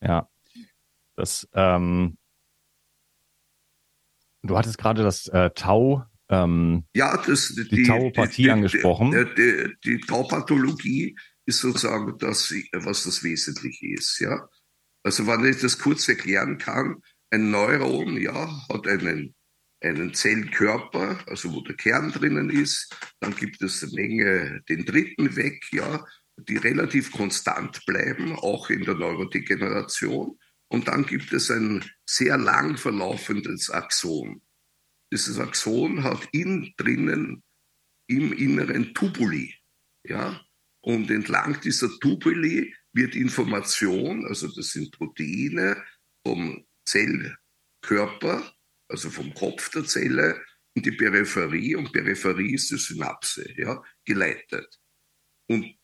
Ja, 0.00 0.28
das, 1.16 1.48
ähm, 1.52 2.16
Du 4.42 4.56
hattest 4.56 4.78
gerade 4.78 5.02
das 5.02 5.26
äh, 5.28 5.50
Tau, 5.50 6.04
ähm, 6.28 6.84
ja, 6.94 7.16
das, 7.26 7.54
die, 7.54 7.68
die 7.68 7.82
Taupathie 7.84 8.44
die, 8.44 8.50
angesprochen. 8.50 9.10
Die, 9.10 9.34
die, 9.34 9.74
die 9.84 10.00
Taupathologie 10.00 11.16
ist 11.46 11.60
sozusagen 11.60 12.16
das, 12.18 12.52
was 12.72 13.04
das 13.04 13.22
Wesentliche 13.22 13.94
ist. 13.94 14.18
Ja? 14.20 14.48
Also 15.02 15.26
wenn 15.26 15.44
ich 15.44 15.60
das 15.60 15.78
kurz 15.78 16.08
erklären 16.08 16.58
kann, 16.58 16.96
ein 17.30 17.50
Neuron 17.50 18.16
ja, 18.20 18.48
hat 18.68 18.86
einen, 18.86 19.34
einen 19.82 20.14
Zellkörper, 20.14 21.18
also 21.26 21.52
wo 21.52 21.62
der 21.62 21.76
Kern 21.76 22.12
drinnen 22.12 22.50
ist, 22.50 22.94
dann 23.20 23.34
gibt 23.34 23.62
es 23.62 23.82
eine 23.82 23.92
Menge 23.92 24.62
den 24.68 24.84
dritten 24.84 25.34
weg, 25.36 25.64
ja, 25.72 26.04
die 26.38 26.56
relativ 26.56 27.10
konstant 27.12 27.84
bleiben, 27.86 28.34
auch 28.36 28.70
in 28.70 28.84
der 28.84 28.94
Neurodegeneration. 28.94 30.38
Und 30.68 30.88
dann 30.88 31.06
gibt 31.06 31.32
es 31.32 31.50
ein 31.50 31.84
sehr 32.06 32.36
lang 32.36 32.76
verlaufendes 32.76 33.70
Axon. 33.70 34.42
Dieses 35.12 35.38
Axon 35.38 36.04
hat 36.04 36.28
innen 36.32 36.74
drinnen 36.76 37.42
im 38.08 38.32
Inneren 38.32 38.94
Tubuli. 38.94 39.54
Ja? 40.04 40.40
Und 40.80 41.10
entlang 41.10 41.60
dieser 41.60 41.88
Tubuli 42.00 42.74
wird 42.92 43.14
Information, 43.14 44.26
also 44.26 44.48
das 44.48 44.70
sind 44.70 44.92
Proteine, 44.92 45.82
vom 46.26 46.66
Zellkörper, 46.86 48.54
also 48.88 49.10
vom 49.10 49.32
Kopf 49.34 49.70
der 49.70 49.84
Zelle, 49.84 50.42
in 50.74 50.82
die 50.82 50.92
Peripherie, 50.92 51.74
und 51.74 51.92
Peripherie 51.92 52.54
ist 52.54 52.70
die 52.70 52.76
Synapse, 52.76 53.52
ja, 53.56 53.82
geleitet. 54.04 54.78
Und 55.48 55.77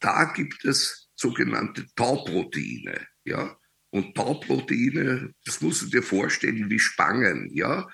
da 0.00 0.24
gibt 0.24 0.64
es 0.64 1.08
sogenannte 1.14 1.86
Tauproteine, 1.94 3.06
ja. 3.24 3.56
Und 3.92 4.14
Tauproteine, 4.14 5.34
das 5.44 5.60
musst 5.60 5.82
du 5.82 5.86
dir 5.86 6.02
vorstellen 6.02 6.70
wie 6.70 6.78
Spangen, 6.78 7.50
ja, 7.52 7.88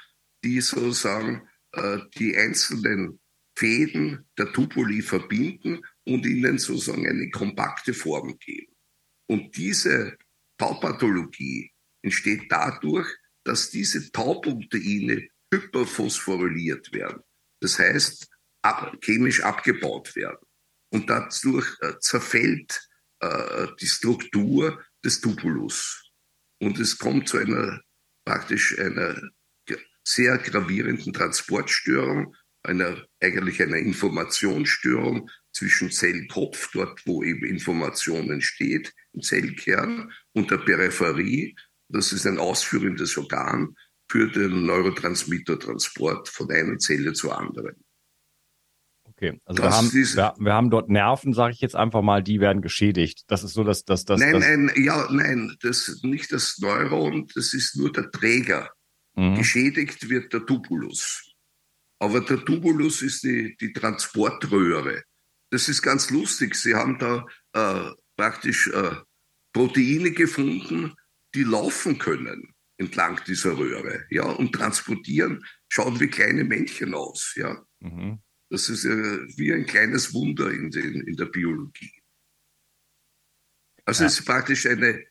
die 0.45 0.61
sozusagen 0.61 1.49
äh, 1.73 1.99
die 2.19 2.37
einzelnen 2.37 3.19
Fäden 3.59 4.27
der 4.37 4.53
Tubuli 4.53 5.01
verbinden 5.01 5.81
und 6.05 6.27
ihnen 6.27 6.59
sozusagen 6.59 7.09
eine 7.09 7.31
kompakte 7.31 7.95
Form 7.95 8.39
geben. 8.39 8.75
Und 9.27 9.57
diese 9.57 10.19
Taupathologie 10.59 11.73
entsteht 12.03 12.45
dadurch, 12.51 13.09
dass 13.45 13.71
diese 13.71 14.13
Tauproteine 14.13 15.29
hyperphosphoryliert 15.53 16.93
werden. 16.93 17.23
Das 17.61 17.79
heißt, 17.79 18.29
ab, 18.63 18.97
chemisch 19.03 19.43
abgebaut 19.43 20.15
werden. 20.17 20.46
Und 20.97 21.11
dadurch 21.11 21.69
äh, 21.83 21.93
zerfällt 22.01 22.89
äh, 23.21 23.67
die 23.79 23.87
Struktur 23.87 24.83
des 25.05 25.21
Tubulus. 25.21 26.11
Und 26.59 26.79
es 26.79 26.97
kommt 26.97 27.29
zu 27.29 27.37
einer 27.37 27.83
praktisch 28.25 28.79
einer 28.79 29.21
sehr 30.03 30.39
gravierenden 30.39 31.13
Transportstörung, 31.13 32.35
einer 32.63 33.07
eigentlich 33.21 33.61
einer 33.61 33.77
Informationsstörung 33.77 35.29
zwischen 35.53 35.91
Zellkopf, 35.91 36.71
dort 36.73 37.07
wo 37.07 37.23
eben 37.23 37.45
Information 37.45 38.31
entsteht, 38.31 38.95
im 39.13 39.21
Zellkern, 39.21 40.11
und 40.33 40.51
der 40.51 40.59
Peripherie. 40.59 41.55
Das 41.89 42.15
ist 42.15 42.27
ein 42.27 42.39
ausführendes 42.39 43.19
Organ 43.19 43.77
für 44.11 44.31
den 44.31 44.65
Neurotransmittertransport 44.65 46.31
von 46.31 46.51
einer 46.51 46.79
Zelle 46.79 47.13
zur 47.13 47.39
anderen. 47.39 47.85
Okay, 49.19 49.41
also 49.47 49.63
wir 49.63 49.71
haben, 49.71 49.93
wir, 49.93 50.35
wir, 50.39 50.53
haben 50.53 50.69
dort 50.71 50.91
Nerven, 50.91 51.33
sage 51.33 51.55
ich 51.55 51.61
jetzt 51.61 51.75
einfach 51.75 52.03
mal, 52.03 52.23
die 52.23 52.39
werden 52.39 52.61
geschädigt. 52.61 53.25
Das 53.29 53.45
ist 53.45 53.55
so, 53.55 53.65
dass 53.65 53.85
das, 53.85 54.05
das. 54.05 54.21
Nein, 54.21 54.35
das 54.35 54.43
nein, 54.43 54.71
ja, 54.77 55.09
nein, 55.11 55.57
das 55.63 56.01
nicht 56.03 56.33
das 56.33 56.59
Neuron, 56.59 57.27
das 57.35 57.55
ist 57.55 57.77
nur 57.77 57.91
der 57.91 58.11
Träger. 58.11 58.71
Mhm. 59.15 59.37
Geschädigt 59.37 60.11
wird 60.11 60.35
der 60.35 60.45
Tubulus. 60.45 61.33
Aber 61.99 62.21
der 62.21 62.45
Tubulus 62.45 63.01
ist 63.01 63.23
die, 63.23 63.57
die 63.59 63.73
Transportröhre. 63.73 65.03
Das 65.51 65.71
ist 65.71 65.81
ganz 65.81 66.11
lustig. 66.11 66.55
Sie 66.55 66.75
haben 66.75 66.99
da 66.99 67.25
äh, 67.55 67.91
praktisch 68.19 68.69
äh, 68.69 68.97
Proteine 69.55 70.11
gefunden, 70.11 70.93
die 71.35 71.45
laufen 71.45 71.97
können 71.97 72.53
entlang 72.79 73.19
dieser 73.27 73.57
Röhre, 73.57 74.05
ja, 74.11 74.25
und 74.25 74.53
transportieren, 74.53 75.43
schauen 75.69 75.99
wie 75.99 76.09
kleine 76.09 76.45
Männchen 76.45 76.95
aus, 76.95 77.33
ja. 77.37 77.65
Mhm. 77.81 78.21
Das 78.51 78.69
ist 78.69 78.85
äh, 78.85 79.27
wie 79.37 79.53
ein 79.53 79.67
kleines 79.67 80.15
Wunder 80.15 80.51
in, 80.51 80.71
den, 80.71 81.01
in 81.03 81.17
der 81.17 81.27
Biologie. 81.27 81.93
Also 83.85 84.03
ja. 84.03 84.09
es 84.09 84.21
ist 84.21 84.25
praktisch 84.25 84.67
eine, 84.67 85.05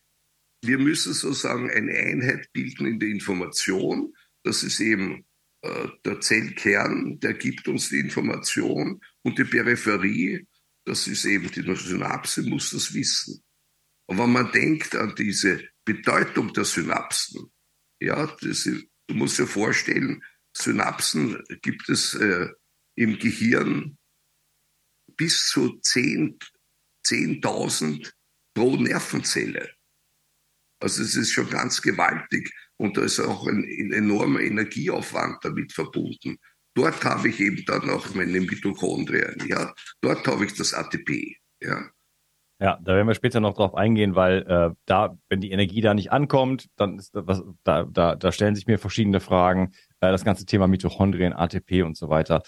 wir 0.64 0.78
müssen 0.78 1.14
sozusagen 1.14 1.70
eine 1.70 1.94
Einheit 1.94 2.52
bilden 2.54 2.86
in 2.86 3.00
der 3.00 3.10
Information. 3.10 4.14
Das 4.44 4.64
ist 4.64 4.80
eben 4.80 5.26
äh, 5.62 5.88
der 6.06 6.22
Zellkern, 6.22 7.20
der 7.20 7.34
gibt 7.34 7.68
uns 7.68 7.90
die 7.90 8.00
Information 8.00 9.02
und 9.24 9.38
die 9.38 9.46
Peripherie, 9.46 10.48
das 10.86 11.08
ist 11.08 11.26
eben 11.26 11.50
die 11.52 11.76
Synapse, 11.76 12.44
muss 12.44 12.70
das 12.70 12.94
wissen. 12.94 13.44
Und 14.08 14.20
wenn 14.20 14.32
man 14.32 14.52
denkt 14.52 14.96
an 14.96 15.16
diese 15.18 15.68
Bedeutung 15.84 16.54
der 16.54 16.66
Synapsen, 16.66 17.52
ja, 18.00 18.28
das, 18.42 18.64
du 18.64 19.14
musst 19.14 19.40
dir 19.40 19.48
vorstellen, 19.48 20.24
Synapsen 20.56 21.42
gibt 21.62 21.90
es 21.90 22.14
äh, 22.14 22.50
im 22.96 23.20
Gehirn 23.20 23.98
bis 25.18 25.48
zu 25.48 25.80
10.000 25.82 26.40
10 27.06 27.42
pro 28.56 28.76
Nervenzelle. 28.78 29.70
Also 30.82 31.04
es 31.04 31.16
ist 31.16 31.32
schon 31.32 31.50
ganz 31.50 31.82
gewaltig 31.82 32.52
und 32.78 32.98
da 32.98 33.04
ist 33.04 33.20
auch 33.20 33.48
ein, 33.48 33.64
ein 33.64 33.92
enormer 33.94 34.42
Energieaufwand 34.42 35.38
damit 35.44 35.72
verbunden. 35.72 36.38
Dort 36.76 37.04
habe 37.06 37.30
ich 37.30 37.40
eben 37.40 37.64
dann 37.66 37.90
auch 37.90 38.14
meine 38.16 38.42
Mitochondrien, 38.42 39.48
ja. 39.48 39.74
Dort 40.02 40.28
habe 40.28 40.46
ich 40.46 40.54
das 40.54 40.74
ATP, 40.74 41.38
ja. 41.62 41.90
Ja, 42.60 42.80
da 42.82 42.96
werden 42.96 43.08
wir 43.08 43.16
später 43.16 43.42
noch 43.42 43.54
drauf 43.54 43.76
eingehen, 43.76 44.16
weil 44.16 44.44
äh, 44.48 44.74
da, 44.86 45.18
wenn 45.28 45.42
die 45.42 45.52
Energie 45.52 45.82
da 45.82 45.94
nicht 45.94 46.14
ankommt, 46.14 46.70
dann 46.78 46.98
ist 46.98 47.12
was, 47.14 47.44
da, 47.66 47.84
da, 47.84 48.16
da 48.16 48.32
stellen 48.32 48.56
sich 48.56 48.66
mir 48.66 48.80
verschiedene 48.80 49.20
Fragen. 49.20 49.74
Äh, 50.00 50.12
das 50.12 50.24
ganze 50.24 50.46
Thema 50.46 50.68
Mitochondrien, 50.68 51.34
ATP 51.34 51.84
und 51.84 51.98
so 51.98 52.10
weiter. 52.10 52.44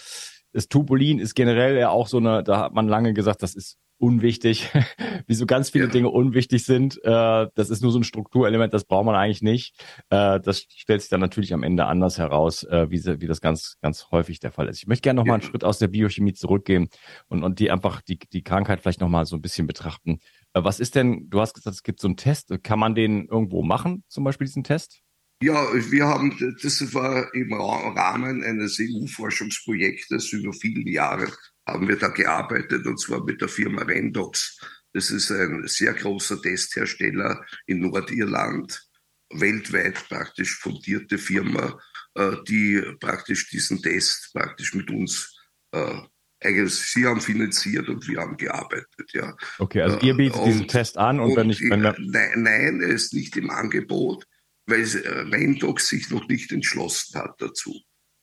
Das 0.52 0.68
Tubulin 0.68 1.18
ist 1.18 1.34
generell 1.34 1.76
ja 1.76 1.90
auch 1.90 2.08
so 2.08 2.18
eine, 2.18 2.42
da 2.42 2.58
hat 2.58 2.74
man 2.74 2.88
lange 2.88 3.12
gesagt, 3.12 3.42
das 3.42 3.54
ist 3.54 3.78
unwichtig, 3.98 4.70
wie 5.26 5.34
so 5.34 5.44
ganz 5.44 5.70
viele 5.70 5.86
ja. 5.86 5.90
Dinge 5.90 6.08
unwichtig 6.08 6.64
sind. 6.64 6.98
Äh, 7.04 7.46
das 7.54 7.70
ist 7.70 7.82
nur 7.82 7.92
so 7.92 7.98
ein 7.98 8.04
Strukturelement, 8.04 8.72
das 8.72 8.84
braucht 8.84 9.04
man 9.04 9.14
eigentlich 9.14 9.42
nicht. 9.42 9.74
Äh, 10.10 10.40
das 10.40 10.66
stellt 10.68 11.02
sich 11.02 11.10
dann 11.10 11.20
natürlich 11.20 11.52
am 11.52 11.62
Ende 11.62 11.86
anders 11.86 12.18
heraus, 12.18 12.62
äh, 12.64 12.90
wie, 12.90 13.04
wie 13.20 13.26
das 13.26 13.40
ganz, 13.40 13.76
ganz 13.82 14.10
häufig 14.10 14.40
der 14.40 14.52
Fall 14.52 14.68
ist. 14.68 14.78
Ich 14.78 14.86
möchte 14.86 15.02
gerne 15.02 15.18
noch 15.18 15.26
mal 15.26 15.34
einen 15.34 15.42
Schritt 15.42 15.64
aus 15.64 15.78
der 15.78 15.88
Biochemie 15.88 16.32
zurückgehen 16.32 16.88
und, 17.28 17.42
und 17.42 17.58
die 17.58 17.70
einfach 17.70 18.00
die, 18.00 18.18
die 18.18 18.42
Krankheit 18.42 18.80
vielleicht 18.80 19.00
noch 19.00 19.08
mal 19.08 19.26
so 19.26 19.36
ein 19.36 19.42
bisschen 19.42 19.66
betrachten. 19.66 20.20
Äh, 20.54 20.64
was 20.64 20.80
ist 20.80 20.94
denn, 20.94 21.28
du 21.28 21.40
hast 21.40 21.54
gesagt, 21.54 21.74
es 21.74 21.82
gibt 21.82 22.00
so 22.00 22.08
einen 22.08 22.16
Test. 22.16 22.52
Kann 22.62 22.78
man 22.78 22.94
den 22.94 23.26
irgendwo 23.26 23.62
machen, 23.62 24.04
zum 24.08 24.24
Beispiel 24.24 24.46
diesen 24.46 24.64
Test? 24.64 25.02
Ja, 25.40 25.68
wir 25.72 26.06
haben, 26.06 26.36
das 26.62 26.94
war 26.94 27.32
im 27.32 27.52
Rahmen 27.52 28.42
eines 28.42 28.78
EU-Forschungsprojektes 28.80 30.32
über 30.32 30.52
viele 30.52 30.90
Jahre 30.90 31.32
haben 31.66 31.86
wir 31.86 31.96
da 31.96 32.08
gearbeitet 32.08 32.86
und 32.86 32.98
zwar 32.98 33.22
mit 33.24 33.40
der 33.40 33.48
Firma 33.48 33.82
Rendox. 33.82 34.58
Das 34.92 35.10
ist 35.10 35.30
ein 35.30 35.66
sehr 35.68 35.92
großer 35.94 36.40
Testhersteller 36.40 37.44
in 37.66 37.80
Nordirland, 37.80 38.82
weltweit 39.30 40.08
praktisch 40.08 40.56
fundierte 40.58 41.18
Firma, 41.18 41.78
äh, 42.14 42.32
die 42.48 42.82
praktisch 42.98 43.50
diesen 43.50 43.82
Test 43.82 44.30
praktisch 44.32 44.74
mit 44.74 44.90
uns 44.90 45.36
äh, 45.72 46.00
eigentlich, 46.40 46.74
sie 46.74 47.04
haben 47.04 47.20
finanziert 47.20 47.88
und 47.88 48.08
wir 48.08 48.20
haben 48.20 48.36
gearbeitet, 48.36 49.12
ja. 49.12 49.36
Okay, 49.58 49.82
also 49.82 49.98
ihr 50.00 50.14
bietet 50.14 50.38
und, 50.38 50.46
diesen 50.46 50.68
Test 50.68 50.96
an 50.96 51.20
und, 51.20 51.30
und 51.30 51.36
wenn 51.36 51.50
ich, 51.50 51.60
wenn 51.60 51.80
nein, 51.80 52.32
nein, 52.36 52.80
er 52.80 52.88
ist 52.88 53.12
nicht 53.12 53.36
im 53.36 53.50
Angebot, 53.50 54.24
weil 54.68 54.84
Rendox 54.84 55.88
sich 55.88 56.10
noch 56.10 56.28
nicht 56.28 56.52
entschlossen 56.52 57.18
hat 57.18 57.40
dazu. 57.40 57.74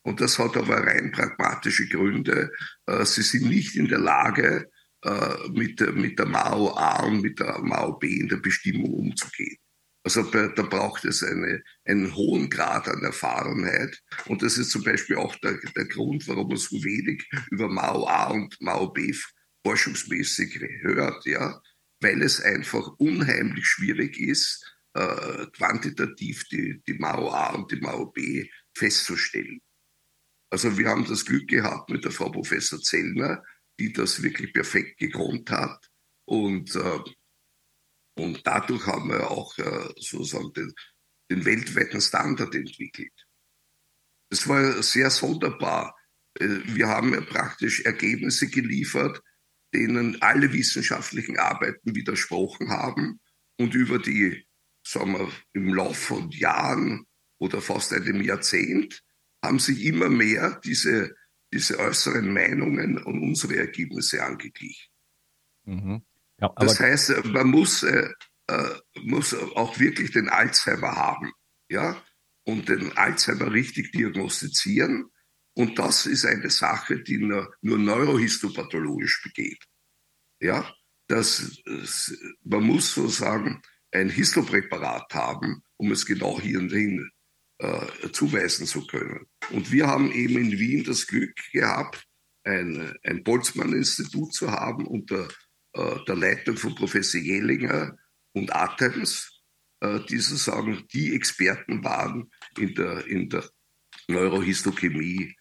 Und 0.04 0.22
das 0.22 0.38
hat 0.38 0.56
aber 0.56 0.86
rein 0.86 1.12
pragmatische 1.12 1.88
Gründe. 1.88 2.52
Äh, 2.86 3.06
sie 3.06 3.24
sind 3.24 3.50
nicht 3.50 3.76
in 3.76 3.88
der 3.88 4.00
Lage, 4.00 4.70
äh, 5.04 5.50
mit, 5.50 5.80
mit 5.96 6.18
der 6.20 6.28
Mao 6.28 6.76
A 6.76 7.04
und 7.04 7.22
mit 7.22 7.40
der 7.40 7.60
Mao 7.60 7.94
B 7.98 8.08
in 8.08 8.28
der 8.28 8.38
Bestimmung 8.38 8.94
umzugehen. 8.94 9.58
Also 10.04 10.22
da 10.22 10.62
braucht 10.62 11.04
es 11.06 11.24
eine, 11.24 11.64
einen 11.84 12.16
hohen 12.16 12.48
Grad 12.48 12.88
an 12.88 13.02
Erfahrenheit. 13.02 14.00
Und 14.28 14.44
das 14.44 14.60
ist 14.60 14.70
zum 14.70 14.84
Beispiel 14.84 15.16
auch 15.16 15.36
der, 15.38 15.58
der 15.76 15.86
Grund, 15.86 16.28
warum 16.28 16.50
man 16.50 16.58
so 16.58 16.76
wenig 16.84 17.28
über 17.50 17.68
Mao 17.68 18.08
A 18.08 18.32
und 18.32 18.56
Mao 18.62 18.90
B 18.90 19.12
forschungsmäßig 19.64 20.60
hört, 20.82 21.26
ja, 21.26 21.60
weil 22.02 22.22
es 22.22 22.40
einfach 22.40 22.88
unheimlich 23.00 23.66
schwierig 23.66 24.20
ist, 24.20 24.75
äh, 24.96 25.48
quantitativ 25.52 26.48
die, 26.48 26.82
die 26.88 26.94
Mao 26.94 27.30
A 27.30 27.54
und 27.54 27.70
die 27.72 27.82
Mao 27.82 28.08
B 28.08 28.50
festzustellen. 28.74 29.62
Also 30.50 30.78
wir 30.78 30.88
haben 30.88 31.06
das 31.06 31.26
Glück 31.26 31.48
gehabt 31.48 31.90
mit 31.90 32.06
der 32.06 32.12
Frau 32.12 32.30
Professor 32.30 32.80
Zellner, 32.80 33.44
die 33.78 33.92
das 33.92 34.24
wirklich 34.24 34.54
perfekt 34.54 34.98
gekonnt 34.98 35.52
hat. 35.52 35.86
Und, 36.26 36.74
äh, 36.76 37.00
und 38.18 38.48
dadurch 38.48 38.86
haben 38.88 39.10
wir 39.10 39.30
auch 39.30 39.58
äh, 39.58 39.94
sozusagen 39.98 40.54
den, 40.54 40.74
den 41.30 41.44
weltweiten 41.44 42.00
Standard 42.00 42.56
entwickelt. 42.56 43.14
Es 44.32 44.48
war 44.48 44.82
sehr 44.82 45.10
sonderbar. 45.10 45.94
Äh, 46.40 46.62
wir 46.68 46.88
haben 46.88 47.14
ja 47.14 47.22
praktisch 47.22 47.82
Ergebnisse 47.82 48.48
geliefert, 48.48 49.22
denen 49.74 50.22
alle 50.22 50.54
wissenschaftlichen 50.54 51.38
Arbeiten 51.38 51.96
widersprochen 51.96 52.70
haben 52.70 53.20
und 53.60 53.76
über 53.76 54.00
die, 54.00 54.48
sagen 54.86 55.14
wir, 55.14 55.32
im 55.54 55.74
Laufe 55.74 56.16
von 56.16 56.30
Jahren 56.32 57.06
oder 57.38 57.62
fast 57.62 57.94
einem 57.94 58.22
Jahrzehnt 58.22 59.02
haben 59.44 59.60
sich 59.60 59.84
immer 59.84 60.10
mehr 60.10 60.60
diese, 60.64 61.16
diese 61.54 61.80
äußeren 61.80 62.32
Meinungen 62.32 62.98
und 63.04 63.22
unsere 63.22 63.58
Ergebnisse 63.58 64.24
angeglichen. 64.24 64.92
Mhm. 65.66 66.06
Ja, 66.40 66.54
das 66.58 66.80
heißt, 66.80 67.26
man 67.26 67.48
muss, 67.48 67.84
äh, 67.84 68.10
äh, 68.48 68.70
muss 69.04 69.34
auch 69.34 69.80
wirklich 69.80 70.12
den 70.12 70.30
Alzheimer 70.30 70.96
haben, 70.96 71.32
ja, 71.70 72.02
und 72.44 72.70
den 72.70 72.96
Alzheimer 72.98 73.52
richtig 73.52 73.92
diagnostizieren. 73.92 75.06
Und 75.54 75.80
das 75.80 76.06
ist 76.06 76.26
eine 76.26 76.50
Sache, 76.50 77.02
die 77.02 77.18
nur, 77.18 77.54
nur 77.62 77.78
neurohistopathologisch 77.78 79.24
begeht. 79.24 79.64
Ja, 80.40 80.70
das, 81.08 81.62
man 82.44 82.64
muss 82.64 82.94
sozusagen 82.94 83.62
ein 83.96 84.10
Histopräparat 84.10 85.14
haben, 85.14 85.64
um 85.78 85.92
es 85.92 86.06
genau 86.06 86.40
hier 86.40 86.60
und 86.60 86.72
hin 86.72 87.10
äh, 87.60 88.12
zuweisen 88.12 88.68
zu 88.68 88.86
können. 88.86 89.26
Und 89.52 89.72
wir 89.72 89.88
haben 89.88 90.12
eben 90.12 90.38
in 90.38 90.60
Wien 90.60 90.84
das 90.84 91.08
Glück 91.08 91.34
gehabt, 91.52 92.06
ein, 92.44 92.96
ein 93.04 93.24
Boltzmann-Institut 93.24 94.34
zu 94.34 94.52
haben 94.52 94.86
unter 94.86 95.28
äh, 95.74 95.96
der 96.08 96.16
Leitung 96.16 96.58
von 96.58 96.76
Professor 96.76 97.20
Jellinger 97.20 97.98
und 98.34 98.54
Atems, 98.54 99.42
äh, 99.80 100.00
die 100.10 100.18
sozusagen 100.18 100.86
die 100.94 101.16
Experten 101.16 101.84
waren 101.84 102.30
in 102.58 102.76
der, 102.76 103.08
in 103.08 103.30
der 103.30 103.50
Neurohistochemie 104.08 105.36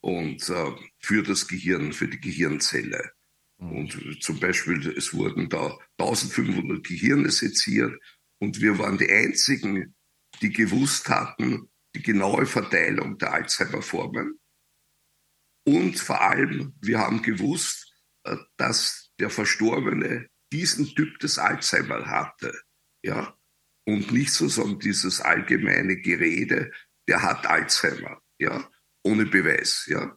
und 0.00 0.48
äh, 0.48 0.72
für 0.98 1.22
das 1.22 1.46
Gehirn, 1.46 1.92
für 1.92 2.08
die 2.08 2.20
Gehirnzelle. 2.20 3.12
Und 3.60 4.22
zum 4.22 4.40
Beispiel, 4.40 4.88
es 4.96 5.12
wurden 5.12 5.48
da 5.48 5.76
1500 5.98 6.82
Gehirne 6.82 7.30
seziert 7.30 8.00
und 8.38 8.60
wir 8.60 8.78
waren 8.78 8.96
die 8.96 9.10
einzigen, 9.10 9.94
die 10.40 10.50
gewusst 10.50 11.08
hatten, 11.10 11.70
die 11.94 12.02
genaue 12.02 12.46
Verteilung 12.46 13.18
der 13.18 13.34
Alzheimer-Formen. 13.34 14.40
Und 15.66 15.98
vor 15.98 16.22
allem, 16.22 16.74
wir 16.80 16.98
haben 16.98 17.20
gewusst, 17.20 17.92
äh, 18.24 18.36
dass 18.56 19.12
der 19.18 19.28
Verstorbene 19.28 20.28
diesen 20.52 20.86
Typ 20.86 21.18
des 21.18 21.38
Alzheimer 21.38 22.06
hatte. 22.06 22.58
Ja? 23.04 23.36
Und 23.86 24.10
nicht 24.10 24.32
sozusagen 24.32 24.78
dieses 24.78 25.20
allgemeine 25.20 25.96
Gerede, 25.96 26.72
der 27.08 27.22
hat 27.22 27.46
Alzheimer. 27.46 28.22
Ja? 28.38 28.70
Ohne 29.04 29.26
Beweis. 29.26 29.86
Ja. 29.86 30.16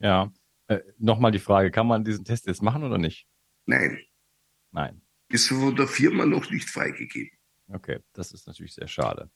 Ja. 0.00 0.32
Äh, 0.70 0.82
Nochmal 0.98 1.32
die 1.32 1.40
Frage, 1.40 1.72
kann 1.72 1.88
man 1.88 2.04
diesen 2.04 2.24
Test 2.24 2.46
jetzt 2.46 2.62
machen 2.62 2.84
oder 2.84 2.96
nicht? 2.96 3.26
Nein. 3.66 4.00
Nein. 4.70 5.02
Ist 5.28 5.48
von 5.48 5.74
der 5.74 5.88
Firma 5.88 6.24
noch 6.24 6.48
nicht 6.50 6.70
freigegeben. 6.70 7.36
Okay, 7.68 8.00
das 8.12 8.32
ist 8.32 8.46
natürlich 8.46 8.74
sehr 8.74 8.86
schade. 8.86 9.30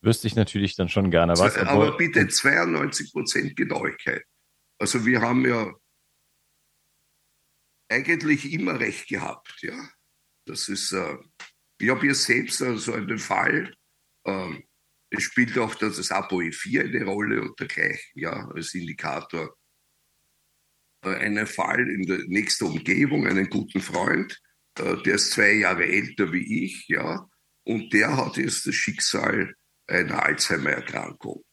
Wüsste 0.00 0.26
ich 0.26 0.34
natürlich 0.34 0.74
dann 0.74 0.88
schon 0.88 1.12
gerne 1.12 1.34
was. 1.38 1.56
Aber 1.56 1.96
bitte 1.96 2.26
92 2.26 3.12
Prozent 3.12 3.56
Genauigkeit. 3.56 4.24
Also 4.78 5.06
wir 5.06 5.20
haben 5.20 5.46
ja 5.46 5.72
eigentlich 7.88 8.52
immer 8.52 8.80
recht 8.80 9.08
gehabt, 9.08 9.62
ja. 9.62 9.88
Das 10.46 10.68
ist, 10.68 10.92
äh, 10.92 11.16
ich 11.78 11.88
habe 11.90 12.00
hier 12.00 12.16
selbst 12.16 12.60
also 12.60 12.94
einen 12.94 13.18
Fall, 13.18 13.72
äh, 14.24 14.54
es 15.10 15.22
spielt 15.22 15.56
auch 15.58 15.76
das 15.76 16.10
ApoE4 16.10 16.86
eine 16.86 17.04
Rolle 17.04 17.42
und 17.42 17.60
dergleichen, 17.60 18.10
ja, 18.14 18.48
als 18.48 18.74
Indikator. 18.74 19.54
Einen 21.02 21.46
Fall 21.46 21.88
in 21.88 22.02
der 22.06 22.18
nächsten 22.28 22.64
Umgebung, 22.64 23.26
einen 23.26 23.50
guten 23.50 23.80
Freund, 23.80 24.40
äh, 24.78 24.96
der 25.02 25.16
ist 25.16 25.32
zwei 25.32 25.52
Jahre 25.52 25.84
älter 25.84 26.32
wie 26.32 26.64
ich, 26.64 26.86
ja, 26.88 27.28
und 27.64 27.92
der 27.92 28.16
hat 28.16 28.36
jetzt 28.36 28.66
das 28.66 28.74
Schicksal 28.74 29.54
einer 29.86 30.24
Alzheimer-Erkrankung. 30.24 31.44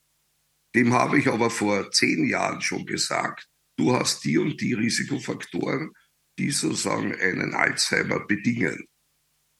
Dem 0.76 0.94
habe 0.94 1.20
ich 1.20 1.28
aber 1.28 1.50
vor 1.50 1.92
zehn 1.92 2.28
Jahren 2.28 2.62
schon 2.62 2.86
gesagt, 2.86 3.48
du 3.76 3.94
hast 3.94 4.24
die 4.24 4.38
und 4.38 4.62
die 4.62 4.74
Risikofaktoren, 4.74 5.92
die 6.38 6.52
sozusagen 6.52 7.14
einen 7.16 7.54
Alzheimer 7.54 8.26
bedingen. 8.26 8.86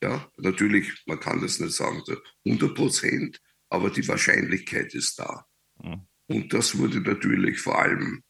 Ja, 0.02 0.32
natürlich, 0.38 1.04
man 1.08 1.20
kann 1.20 1.42
das 1.42 1.60
nicht 1.60 1.74
sagen, 1.74 2.02
100 2.46 2.76
Prozent, 2.76 3.42
aber 3.70 3.90
die 3.90 4.08
Wahrscheinlichkeit 4.08 4.94
ist 4.94 5.20
da. 5.20 5.46
Mhm. 5.82 6.08
Und 6.28 6.54
das 6.54 6.78
wurde 6.78 7.02
natürlich 7.02 7.60
vor 7.60 7.80
allem 7.80 8.24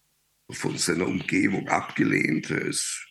von 0.52 0.78
seiner 0.78 1.08
Umgebung 1.08 1.68
abgelehnt. 1.68 2.50
Er 2.50 2.62
ist 2.62 3.06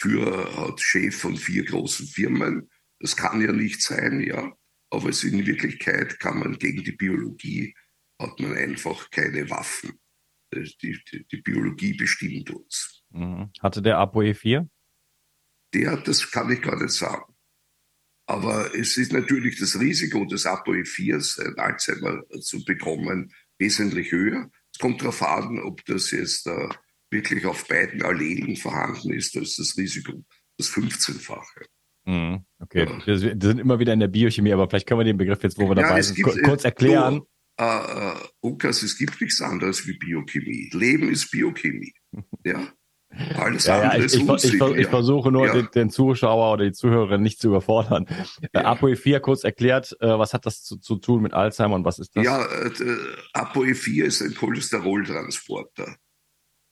Führer, 0.00 0.68
hat 0.68 0.80
Chef 0.80 1.16
von 1.16 1.36
vier 1.36 1.64
großen 1.64 2.06
Firmen. 2.06 2.70
Das 3.00 3.16
kann 3.16 3.40
ja 3.40 3.52
nicht 3.52 3.82
sein, 3.82 4.20
ja. 4.20 4.52
Aber 4.90 5.08
es 5.08 5.24
in 5.24 5.46
Wirklichkeit 5.46 6.18
kann 6.20 6.38
man 6.38 6.58
gegen 6.58 6.84
die 6.84 6.92
Biologie, 6.92 7.74
hat 8.20 8.38
man 8.40 8.56
einfach 8.56 9.10
keine 9.10 9.48
Waffen. 9.50 9.98
Die, 10.54 10.98
die, 11.10 11.26
die 11.26 11.42
Biologie 11.42 11.94
bestimmt 11.94 12.50
uns. 12.50 13.02
Mhm. 13.10 13.50
Hatte 13.60 13.82
der 13.82 13.98
ApoE4? 13.98 14.68
Der, 15.74 15.96
das 15.98 16.30
kann 16.30 16.50
ich 16.50 16.62
gar 16.62 16.80
nicht 16.80 16.92
sagen. 16.92 17.34
Aber 18.28 18.74
es 18.74 18.96
ist 18.96 19.12
natürlich 19.12 19.58
das 19.58 19.78
Risiko 19.78 20.24
des 20.24 20.46
ApoE4s, 20.46 21.44
ein 21.44 21.58
Alzheimer 21.58 22.22
zu 22.40 22.64
bekommen, 22.64 23.32
wesentlich 23.58 24.10
höher. 24.10 24.50
Kommt 24.78 25.00
darauf 25.00 25.22
an, 25.22 25.60
ob 25.60 25.84
das 25.86 26.10
jetzt 26.10 26.46
äh, 26.46 26.68
wirklich 27.10 27.46
auf 27.46 27.66
beiden 27.68 28.02
Allelen 28.02 28.56
vorhanden 28.56 29.12
ist. 29.12 29.34
Da 29.34 29.40
ist 29.40 29.58
das 29.58 29.76
Risiko 29.76 30.24
das 30.58 30.70
15-fache. 30.70 31.66
Mhm, 32.06 32.44
okay, 32.60 32.86
ja. 32.86 33.06
wir 33.06 33.18
sind 33.18 33.58
immer 33.58 33.78
wieder 33.78 33.92
in 33.92 34.00
der 34.00 34.08
Biochemie, 34.08 34.52
aber 34.52 34.68
vielleicht 34.68 34.86
können 34.86 35.00
wir 35.00 35.04
den 35.04 35.16
Begriff 35.16 35.42
jetzt, 35.42 35.58
wo 35.58 35.68
wir 35.68 35.76
ja, 35.76 35.88
dabei 35.88 36.02
sind, 36.02 36.14
gibt, 36.14 36.42
kurz 36.44 36.64
erklären. 36.64 37.22
So, 37.58 37.64
äh, 37.64 38.10
äh, 38.10 38.14
Lukas, 38.42 38.82
es 38.82 38.96
gibt 38.96 39.20
nichts 39.20 39.40
anderes 39.40 39.86
wie 39.86 39.96
Biochemie. 39.98 40.70
Leben 40.72 41.08
ist 41.10 41.30
Biochemie. 41.30 41.92
ja. 42.44 42.72
Alles 43.36 43.66
ja, 43.66 43.82
ja, 43.82 44.04
ich, 44.04 44.14
ich, 44.14 44.44
ich, 44.44 44.60
ich, 44.60 44.86
versuche 44.86 45.32
nur 45.32 45.46
ja. 45.46 45.54
den, 45.54 45.68
den, 45.74 45.90
Zuschauer 45.90 46.54
oder 46.54 46.64
die 46.64 46.72
Zuhörerin 46.72 47.22
nicht 47.22 47.40
zu 47.40 47.48
überfordern. 47.48 48.06
Ja. 48.52 48.60
Äh, 48.60 48.64
ApoE4 48.64 49.18
kurz 49.20 49.44
erklärt, 49.44 49.96
äh, 50.00 50.18
was 50.18 50.34
hat 50.34 50.44
das 50.46 50.62
zu, 50.62 50.78
zu, 50.78 50.96
tun 50.96 51.22
mit 51.22 51.32
Alzheimer 51.32 51.76
und 51.76 51.84
was 51.84 51.98
ist 51.98 52.16
das? 52.16 52.24
Ja, 52.24 52.44
äh, 52.44 52.70
ApoE4 53.34 54.04
ist 54.04 54.22
ein 54.22 54.34
Cholesteroltransporter. 54.34 55.96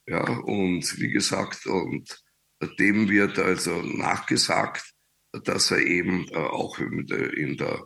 Ja, 0.07 0.23
und 0.41 0.99
wie 0.99 1.11
gesagt, 1.11 1.67
und 1.67 2.23
dem 2.79 3.09
wird 3.09 3.39
also 3.39 3.81
nachgesagt, 3.83 4.93
dass 5.45 5.71
er 5.71 5.79
eben 5.79 6.29
äh, 6.29 6.37
auch 6.37 6.79
in 6.79 7.07
der, 7.07 7.33
in 7.35 7.57
der 7.57 7.83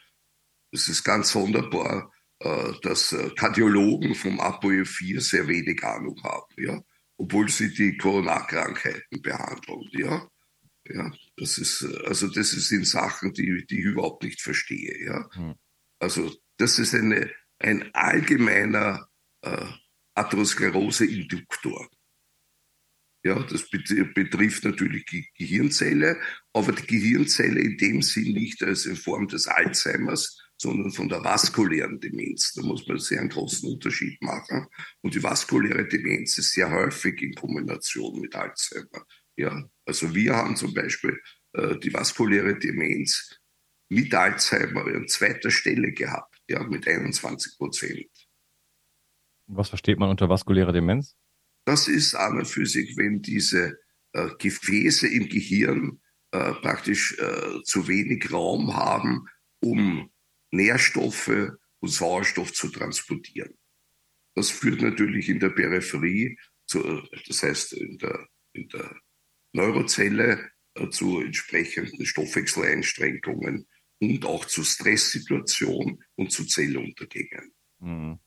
es 0.72 0.88
ist 0.88 1.04
ganz 1.04 1.30
sonderbar, 1.30 2.12
äh, 2.40 2.72
dass 2.82 3.12
äh, 3.12 3.30
Kardiologen 3.36 4.14
vom 4.14 4.40
ApoE4 4.40 5.20
sehr 5.20 5.48
wenig 5.48 5.82
Ahnung 5.84 6.22
haben, 6.22 6.54
ja, 6.56 6.80
obwohl 7.16 7.48
sie 7.48 7.72
die 7.72 7.96
Coronarkrankheiten 7.96 9.22
behandeln, 9.22 9.88
ja. 9.92 10.28
Ja, 10.88 11.12
das 11.36 11.58
ist, 11.58 11.82
also 12.04 12.28
das 12.28 12.50
sind 12.50 12.86
Sachen, 12.86 13.32
die, 13.32 13.66
die 13.66 13.80
ich 13.80 13.84
überhaupt 13.86 14.22
nicht 14.22 14.40
verstehe, 14.40 15.04
ja. 15.04 15.28
Hm. 15.32 15.54
Also, 15.98 16.32
das 16.58 16.78
ist 16.78 16.94
eine, 16.94 17.30
ein 17.58 17.92
allgemeiner 17.94 19.08
äh, 19.42 19.66
Atherosklerose-Induktor. 20.16 21.88
Ja, 23.24 23.42
das 23.42 23.68
betrifft 23.68 24.64
natürlich 24.64 25.04
die 25.06 25.28
Gehirnzelle, 25.36 26.20
aber 26.52 26.72
die 26.72 26.86
Gehirnzelle 26.86 27.60
in 27.60 27.76
dem 27.76 28.02
Sinn 28.02 28.32
nicht 28.32 28.62
als 28.62 28.86
in 28.86 28.96
Form 28.96 29.26
des 29.26 29.48
Alzheimers, 29.48 30.40
sondern 30.58 30.92
von 30.92 31.08
der 31.08 31.24
vaskulären 31.24 32.00
Demenz. 32.00 32.52
Da 32.54 32.62
muss 32.62 32.86
man 32.86 32.98
sehr 32.98 33.20
einen 33.20 33.28
großen 33.28 33.68
Unterschied 33.68 34.20
machen. 34.22 34.66
Und 35.02 35.14
die 35.14 35.22
vaskuläre 35.22 35.86
Demenz 35.86 36.38
ist 36.38 36.52
sehr 36.52 36.70
häufig 36.70 37.20
in 37.20 37.34
Kombination 37.34 38.20
mit 38.20 38.34
Alzheimer. 38.34 39.04
Ja, 39.36 39.68
also 39.84 40.14
wir 40.14 40.34
haben 40.34 40.56
zum 40.56 40.72
Beispiel 40.72 41.20
äh, 41.52 41.78
die 41.78 41.92
vaskuläre 41.92 42.58
Demenz 42.58 43.38
mit 43.88 44.14
Alzheimer 44.14 44.86
an 44.86 45.08
zweiter 45.08 45.50
Stelle 45.50 45.92
gehabt, 45.92 46.36
ja, 46.48 46.62
mit 46.62 46.88
21 46.88 47.58
Prozent. 47.58 48.06
Was 49.46 49.68
versteht 49.68 49.98
man 49.98 50.10
unter 50.10 50.28
vaskulärer 50.28 50.72
Demenz? 50.72 51.16
Das 51.64 51.88
ist 51.88 52.14
an 52.14 52.38
und 52.38 52.46
für 52.46 52.66
sich, 52.66 52.96
wenn 52.96 53.22
diese 53.22 53.78
äh, 54.12 54.28
Gefäße 54.38 55.08
im 55.08 55.28
Gehirn 55.28 56.00
äh, 56.30 56.52
praktisch 56.54 57.18
äh, 57.18 57.62
zu 57.64 57.88
wenig 57.88 58.32
Raum 58.32 58.74
haben, 58.74 59.26
um 59.60 60.10
Nährstoffe 60.50 61.52
und 61.80 61.88
Sauerstoff 61.88 62.52
zu 62.52 62.68
transportieren. 62.68 63.54
Das 64.34 64.50
führt 64.50 64.82
natürlich 64.82 65.28
in 65.28 65.40
der 65.40 65.50
Peripherie, 65.50 66.38
zu, 66.66 67.02
das 67.26 67.42
heißt 67.42 67.72
in 67.74 67.98
der, 67.98 68.28
in 68.52 68.68
der 68.68 68.96
Neurozelle, 69.52 70.50
äh, 70.74 70.88
zu 70.90 71.20
entsprechenden 71.20 72.04
Stoffwechseleinschränkungen 72.04 73.66
und 74.00 74.24
auch 74.24 74.44
zu 74.44 74.62
Stresssituationen 74.62 76.04
und 76.16 76.32
zu 76.32 76.44
Zelluntergängen. 76.44 77.54
Mhm. 77.78 78.18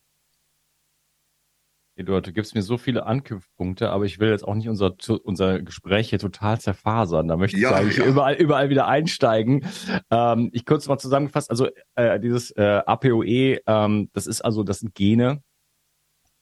Eduard, 2.00 2.26
du 2.26 2.32
gibst 2.32 2.56
mir 2.56 2.62
so 2.62 2.78
viele 2.78 3.06
Anknüpfpunkte, 3.06 3.90
aber 3.90 4.06
ich 4.06 4.20
will 4.20 4.30
jetzt 4.30 4.48
auch 4.48 4.56
nicht 4.56 4.70
unser, 4.70 4.96
unser 5.24 5.62
Gespräch 5.62 6.10
hier 6.10 6.20
total 6.20 6.60
zerfasern. 6.60 7.28
Da 7.28 7.36
möchte 7.36 7.58
ich 7.58 7.64
ja, 7.64 7.76
eigentlich 7.76 7.98
ja. 7.98 8.06
überall, 8.06 8.36
überall 8.36 8.70
wieder 8.70 8.88
einsteigen. 8.88 9.66
Ähm, 10.10 10.50
ich 10.54 10.66
kurz 10.66 10.88
mal 10.88 10.98
zusammengefasst, 10.98 11.50
also 11.50 11.68
äh, 11.96 12.20
dieses 12.22 12.52
äh, 12.52 12.82
APOE, 12.86 13.60
ähm, 13.68 14.10
das 14.14 14.28
ist 14.28 14.40
also, 14.42 14.64
das 14.64 14.80
sind 14.80 14.96
Gene. 14.96 15.44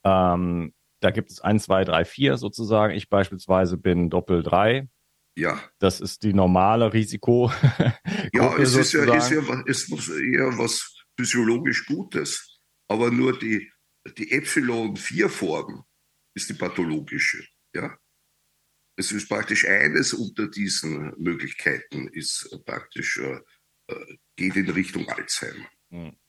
Ähm, 0.03 0.73
da 0.99 1.09
gibt 1.09 1.31
es 1.31 1.41
eins, 1.41 1.63
zwei, 1.63 1.83
drei, 1.83 2.05
vier 2.05 2.37
sozusagen. 2.37 2.93
Ich 2.93 3.09
beispielsweise 3.09 3.77
bin 3.77 4.11
Doppel 4.11 4.43
3. 4.43 4.87
Ja. 5.35 5.59
Das 5.79 6.01
ist 6.01 6.21
die 6.21 6.33
normale 6.33 6.93
Risiko. 6.93 7.51
ja, 8.33 8.55
es 8.57 8.75
ist 8.75 8.93
ja, 8.93 9.11
ist 9.15 9.31
ja 9.31 9.41
es 9.65 9.89
ist 9.91 10.09
eher 10.09 10.55
was 10.57 10.95
physiologisch 11.17 11.87
Gutes. 11.87 12.59
Aber 12.87 13.11
nur 13.11 13.37
die 13.37 13.71
die 14.17 14.31
Epsilon-4-Form 14.31 15.83
ist 16.33 16.49
die 16.49 16.53
pathologische. 16.53 17.45
Ja? 17.73 17.97
Es 18.95 19.11
ist 19.11 19.29
praktisch 19.29 19.67
eines 19.67 20.13
unter 20.13 20.47
diesen 20.47 21.13
Möglichkeiten, 21.17 22.07
ist 22.07 22.49
praktisch, 22.65 23.17
äh, 23.17 23.39
äh 23.87 24.17
geht 24.35 24.55
in 24.55 24.69
Richtung 24.69 25.07
Alzheimer. 25.09 25.67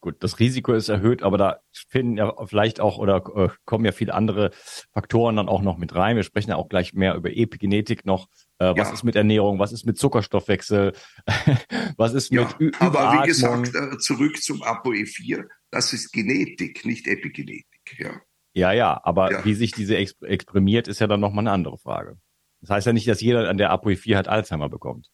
Gut, 0.01 0.23
das 0.23 0.39
Risiko 0.39 0.73
ist 0.73 0.89
erhöht, 0.89 1.23
aber 1.23 1.37
da 1.37 1.61
finden 1.73 2.17
ja 2.17 2.33
vielleicht 2.47 2.79
auch 2.79 2.97
oder 2.99 3.25
äh, 3.35 3.49
kommen 3.65 3.85
ja 3.85 3.91
viele 3.91 4.15
andere 4.15 4.53
Faktoren 4.93 5.35
dann 5.35 5.49
auch 5.49 5.63
noch 5.63 5.79
mit 5.79 5.97
rein. 5.97 6.15
Wir 6.15 6.23
sprechen 6.23 6.51
ja 6.51 6.57
auch 6.57 6.69
gleich 6.69 6.95
mehr 6.95 7.17
über 7.17 7.37
Epigenetik 7.37 8.07
noch. 8.07 8.29
Äh, 8.59 8.75
was 8.77 8.89
ja. 8.89 8.95
ist 8.95 9.05
mit 9.05 9.17
Ernährung? 9.17 9.59
Was 9.59 9.73
ist 9.73 9.87
mit 9.87 9.99
Zuckerstoffwechsel? 9.99 10.93
was 11.97 12.15
ist 12.15 12.33
ja, 12.33 12.45
mit 12.45 12.61
Ü 12.61 12.73
Aber 12.81 13.13
wie 13.13 13.27
gesagt, 13.27 13.75
äh, 13.75 13.99
zurück 13.99 14.43
zum 14.43 14.63
ApoE4. 14.63 15.45
Das 15.71 15.93
ist 15.93 16.13
Genetik, 16.13 16.85
nicht 16.85 17.07
Epigenetik. 17.07 17.65
Ja, 17.99 18.21
ja, 18.55 18.73
ja 18.73 19.01
aber 19.05 19.33
ja. 19.33 19.45
wie 19.45 19.55
sich 19.55 19.73
diese 19.73 19.97
exp 19.97 20.23
exprimiert, 20.23 20.89
ist 20.89 21.01
ja 21.01 21.07
dann 21.07 21.21
nochmal 21.21 21.43
eine 21.43 21.53
andere 21.53 21.79
Frage. 21.79 22.19
Das 22.61 22.71
heißt 22.71 22.87
ja 22.89 22.93
nicht, 22.93 23.07
dass 23.07 23.21
jeder 23.21 23.49
an 23.49 23.59
der 23.59 23.73
ApoE4 23.73 24.17
halt 24.17 24.29
Alzheimer 24.29 24.69
bekommt. 24.69 25.11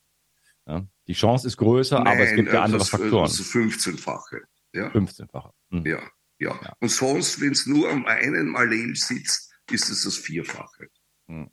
Ja? 0.66 0.86
Die 1.06 1.12
Chance 1.12 1.46
ist 1.46 1.58
größer, 1.58 1.98
Nein, 1.98 2.06
aber 2.06 2.24
es 2.24 2.34
gibt 2.34 2.52
ja 2.52 2.62
andere 2.62 2.78
das, 2.78 2.88
Faktoren. 2.88 3.24
Das 3.24 3.38
ist 3.38 3.52
15-fache. 3.52 4.40
Ja? 4.72 4.88
15-fache. 4.88 5.50
Mhm. 5.68 5.86
Ja, 5.86 6.00
ja, 6.38 6.58
ja. 6.62 6.72
Und 6.80 6.88
sonst, 6.88 7.40
wenn 7.40 7.52
es 7.52 7.66
nur 7.66 7.90
am 7.90 8.06
einen 8.06 8.56
Allel 8.56 8.94
sitzt, 8.96 9.52
ist 9.70 9.90
es 9.90 10.04
das 10.04 10.16
Vierfache. 10.16 10.88
Mhm. 11.26 11.50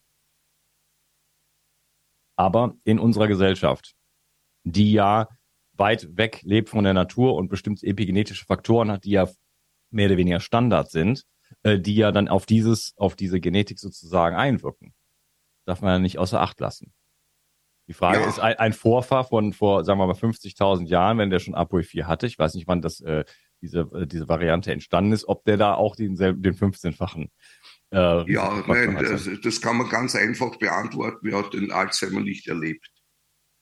Aber 2.35 2.75
in 2.83 2.99
unserer 2.99 3.27
Gesellschaft, 3.27 3.93
die 4.63 4.91
ja 4.93 5.27
weit 5.73 6.15
weg 6.17 6.41
lebt 6.43 6.69
von 6.69 6.83
der 6.83 6.93
Natur 6.93 7.35
und 7.35 7.49
bestimmte 7.49 7.85
epigenetische 7.85 8.45
Faktoren 8.45 8.91
hat, 8.91 9.03
die 9.03 9.11
ja 9.11 9.27
mehr 9.89 10.07
oder 10.07 10.17
weniger 10.17 10.39
Standard 10.39 10.89
sind, 10.91 11.25
äh, 11.63 11.79
die 11.79 11.95
ja 11.95 12.11
dann 12.11 12.27
auf 12.27 12.45
dieses, 12.45 12.93
auf 12.97 13.15
diese 13.15 13.39
Genetik 13.39 13.79
sozusagen 13.79 14.35
einwirken. 14.35 14.93
Darf 15.65 15.81
man 15.81 15.93
ja 15.93 15.99
nicht 15.99 16.19
außer 16.19 16.41
Acht 16.41 16.59
lassen. 16.59 16.93
Die 17.87 17.93
Frage 17.93 18.21
ja. 18.21 18.29
ist, 18.29 18.39
ein, 18.39 18.57
ein, 18.57 18.73
Vorfahr 18.73 19.23
von 19.25 19.53
vor, 19.53 19.83
sagen 19.83 19.99
wir 19.99 20.07
mal, 20.07 20.15
50.000 20.15 20.87
Jahren, 20.87 21.17
wenn 21.17 21.29
der 21.29 21.39
schon 21.39 21.55
ApoE4 21.55 22.03
hatte, 22.03 22.27
ich 22.27 22.39
weiß 22.39 22.53
nicht, 22.53 22.67
wann 22.67 22.81
das, 22.81 23.01
äh, 23.01 23.25
diese, 23.61 23.81
äh, 23.93 24.07
diese 24.07 24.29
Variante 24.29 24.71
entstanden 24.71 25.11
ist, 25.11 25.27
ob 25.27 25.43
der 25.45 25.57
da 25.57 25.73
auch 25.73 25.95
den, 25.95 26.15
den 26.15 26.55
15-fachen 26.55 27.31
äh, 27.91 28.31
ja, 28.31 28.63
nein, 28.67 28.95
das, 28.95 29.29
das, 29.41 29.61
kann 29.61 29.77
man 29.77 29.89
ganz 29.89 30.15
einfach 30.15 30.55
beantworten. 30.57 31.19
Wer 31.21 31.37
hat 31.37 31.53
den 31.53 31.71
Alzheimer 31.71 32.21
nicht 32.21 32.47
erlebt? 32.47 32.87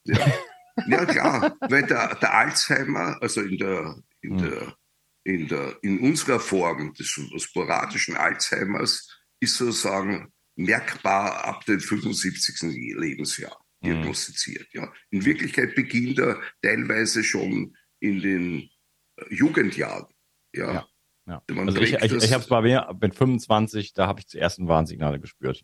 Ja. 0.05 0.17
Ja, 0.87 1.05
klar, 1.05 1.57
weil 1.59 1.85
der, 1.85 2.15
der 2.15 2.33
Alzheimer, 2.33 3.17
also 3.21 3.41
in 3.41 3.57
der, 3.57 4.01
in 4.21 4.35
mhm. 4.35 4.37
der, 4.37 4.77
in 5.25 5.47
der, 5.49 5.77
in 5.81 5.99
unserer 5.99 6.39
Form 6.39 6.93
des 6.93 7.19
sporadischen 7.43 8.15
Alzheimers, 8.15 9.09
ist 9.41 9.57
sozusagen 9.57 10.31
merkbar 10.55 11.45
ab 11.45 11.65
dem 11.65 11.79
75. 11.79 12.61
Lebensjahr 12.97 13.57
hm. 13.81 13.89
diagnostiziert. 13.89 14.67
Mhm. 14.73 14.81
Ja. 14.81 14.93
In 15.09 15.25
Wirklichkeit 15.25 15.75
beginnt 15.75 16.19
er 16.19 16.41
teilweise 16.61 17.23
schon 17.23 17.75
in 17.99 18.21
den 18.21 18.69
äh, 19.15 19.33
Jugendjahren. 19.33 20.07
Ja. 20.53 20.73
ja. 20.73 20.87
Ja. 21.29 21.41
Also 21.55 21.79
ich, 21.79 21.93
ich, 21.93 22.11
ich 22.11 22.33
habe 22.33 22.43
es 22.43 22.47
bei 22.47 22.61
mir 22.61 22.89
mit 22.99 23.15
25, 23.15 23.93
da 23.93 24.07
habe 24.07 24.19
ich 24.19 24.25
die 24.25 24.39
ersten 24.39 24.67
Warnsignale 24.67 25.19
gespürt. 25.19 25.63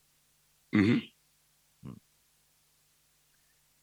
Mhm. 0.71 1.01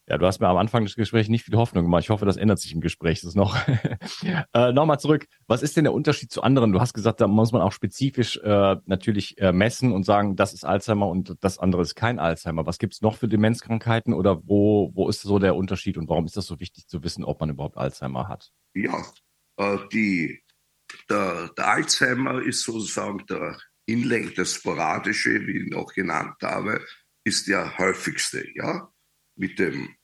Ja, 0.08 0.18
du 0.18 0.26
hast 0.26 0.40
mir 0.40 0.48
am 0.48 0.56
Anfang 0.56 0.84
des 0.84 0.96
Gesprächs 0.96 1.28
nicht 1.28 1.44
viel 1.44 1.56
Hoffnung 1.56 1.84
gemacht. 1.84 2.02
Ich 2.02 2.10
hoffe, 2.10 2.26
das 2.26 2.36
ändert 2.36 2.58
sich 2.58 2.72
im 2.72 2.80
Gespräch. 2.80 3.20
Das 3.20 3.28
ist 3.28 3.36
noch. 3.36 3.56
äh, 4.52 4.72
Nochmal 4.72 4.98
zurück. 4.98 5.26
Was 5.46 5.62
ist 5.62 5.76
denn 5.76 5.84
der 5.84 5.92
Unterschied 5.92 6.32
zu 6.32 6.42
anderen? 6.42 6.72
Du 6.72 6.80
hast 6.80 6.92
gesagt, 6.92 7.20
da 7.20 7.28
muss 7.28 7.52
man 7.52 7.62
auch 7.62 7.70
spezifisch 7.70 8.36
äh, 8.38 8.76
natürlich 8.84 9.38
äh, 9.38 9.52
messen 9.52 9.92
und 9.92 10.02
sagen, 10.02 10.34
das 10.34 10.54
ist 10.54 10.64
Alzheimer 10.64 11.08
und 11.08 11.36
das 11.40 11.58
andere 11.58 11.82
ist 11.82 11.94
kein 11.94 12.18
Alzheimer. 12.18 12.66
Was 12.66 12.78
gibt's 12.78 13.00
noch 13.00 13.14
für 13.14 13.28
Demenzkrankheiten 13.28 14.12
oder 14.12 14.42
wo, 14.44 14.90
wo 14.94 15.08
ist 15.08 15.22
so 15.22 15.38
der 15.38 15.54
Unterschied 15.54 15.96
und 15.96 16.08
warum 16.08 16.26
ist 16.26 16.36
das 16.36 16.46
so 16.46 16.58
wichtig 16.58 16.88
zu 16.88 17.04
wissen, 17.04 17.24
ob 17.24 17.40
man 17.40 17.50
überhaupt 17.50 17.76
Alzheimer 17.76 18.26
hat? 18.26 18.50
Ja, 18.74 19.04
äh, 19.56 19.78
die, 19.92 20.42
der, 21.08 21.50
der 21.56 21.68
Alzheimer 21.68 22.42
ist 22.42 22.62
sozusagen 22.62 23.24
der 23.26 23.58
Inlink, 23.86 24.34
das 24.36 24.54
Sporadische, 24.54 25.46
wie 25.46 25.58
ich 25.58 25.66
ihn 25.66 25.74
auch 25.74 25.92
genannt 25.92 26.36
habe, 26.42 26.84
ist 27.24 27.48
der 27.48 27.78
häufigste, 27.78 28.46
ja 28.54 28.92
mit 29.36 29.58
dem 29.58 29.94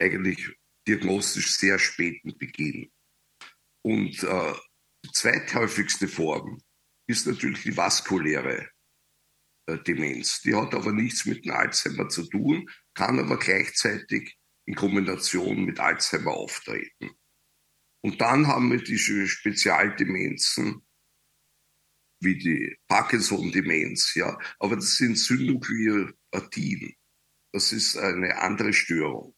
eigentlich 0.00 0.48
diagnostisch 0.86 1.56
sehr 1.56 1.78
späten 1.78 2.36
Beginn. 2.38 2.90
Und 3.82 4.22
äh, 4.22 4.54
die 5.04 5.12
zweithäufigste 5.12 6.08
Form 6.08 6.62
ist 7.06 7.26
natürlich 7.26 7.62
die 7.62 7.76
vaskuläre 7.76 8.68
äh, 9.66 9.78
Demenz. 9.78 10.40
Die 10.42 10.54
hat 10.54 10.74
aber 10.74 10.92
nichts 10.92 11.26
mit 11.26 11.44
dem 11.44 11.52
Alzheimer 11.52 12.08
zu 12.08 12.24
tun, 12.28 12.68
kann 12.94 13.18
aber 13.18 13.38
gleichzeitig 13.38 14.36
in 14.66 14.74
Kombination 14.74 15.64
mit 15.64 15.80
Alzheimer 15.80 16.32
auftreten. 16.32 17.10
Und 18.02 18.20
dann 18.20 18.46
haben 18.46 18.70
wir 18.70 18.82
diese 18.82 19.26
Spezialdemenzen 19.26 20.82
wie 22.20 22.36
die 22.36 22.76
Parkinson-Demenz, 22.86 24.14
ja, 24.14 24.38
aber 24.58 24.76
das 24.76 24.96
sind 24.96 25.16
Synukleopathien. 25.16 26.94
Das 27.52 27.72
ist 27.72 27.96
eine 27.96 28.36
andere 28.36 28.72
Störung. 28.72 29.34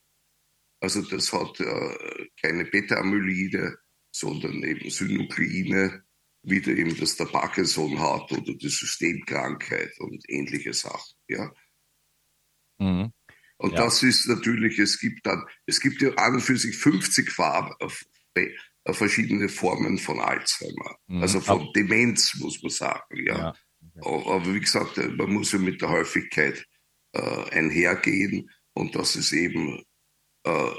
Also 0.80 1.00
das 1.02 1.32
hat 1.32 1.60
äh, 1.60 2.28
keine 2.40 2.64
Beta-Amyloide, 2.64 3.78
sondern 4.10 4.62
eben 4.64 4.90
Synukleine, 4.90 6.04
wie 6.42 6.60
der 6.60 6.76
eben 6.76 6.96
das 6.98 7.16
der 7.16 7.26
Parkinson 7.26 8.00
hat 8.00 8.32
oder 8.32 8.54
die 8.54 8.68
Systemkrankheit 8.68 9.98
und 10.00 10.24
ähnliche 10.28 10.74
Sachen. 10.74 11.14
Ja. 11.28 11.52
Mhm. 12.78 13.12
Und 13.58 13.74
ja. 13.74 13.84
das 13.84 14.02
ist 14.02 14.26
natürlich, 14.26 14.80
es 14.80 14.98
gibt 14.98 15.24
dann, 15.24 15.46
es 15.66 15.80
gibt 15.80 16.02
ja 16.02 16.12
an 16.14 16.34
und 16.34 16.40
für 16.40 16.56
sich 16.56 16.76
50 16.76 17.30
Farben, 17.30 17.72
verschiedene 18.90 19.48
Formen 19.48 19.98
von 19.98 20.20
Alzheimer. 20.20 20.96
Mhm. 21.06 21.22
Also 21.22 21.40
von 21.40 21.62
Aber, 21.62 21.72
Demenz, 21.74 22.34
muss 22.40 22.62
man 22.62 22.70
sagen, 22.70 23.26
ja. 23.26 23.38
ja. 23.38 23.54
Okay. 24.00 24.30
Aber 24.30 24.54
wie 24.54 24.60
gesagt, 24.60 24.98
äh, 24.98 25.08
man 25.08 25.32
muss 25.32 25.52
ja 25.52 25.58
mit 25.58 25.80
der 25.80 25.90
Häufigkeit 25.90 26.64
äh, 27.12 27.50
einhergehen 27.50 28.50
und 28.74 28.94
dass 28.94 29.16
es 29.16 29.32
eben 29.32 29.82
äh, 30.44 30.70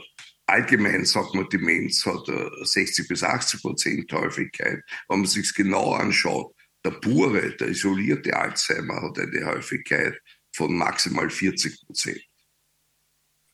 allgemein 0.45 1.05
sagt 1.05 1.33
man, 1.35 1.47
Demenz 1.49 2.05
hat 2.05 2.27
äh, 2.29 2.49
60 2.63 3.07
bis 3.07 3.23
80 3.23 3.61
Prozent 3.61 4.11
Häufigkeit. 4.11 4.83
Wenn 5.07 5.19
man 5.19 5.27
sich 5.27 5.53
genau 5.53 5.93
anschaut, 5.93 6.55
der 6.83 6.91
pure, 6.91 7.55
der 7.55 7.69
isolierte 7.69 8.35
Alzheimer 8.35 9.01
hat 9.01 9.17
eine 9.19 9.45
Häufigkeit 9.45 10.19
von 10.53 10.75
maximal 10.75 11.29
40 11.29 11.85
Prozent. 11.85 12.21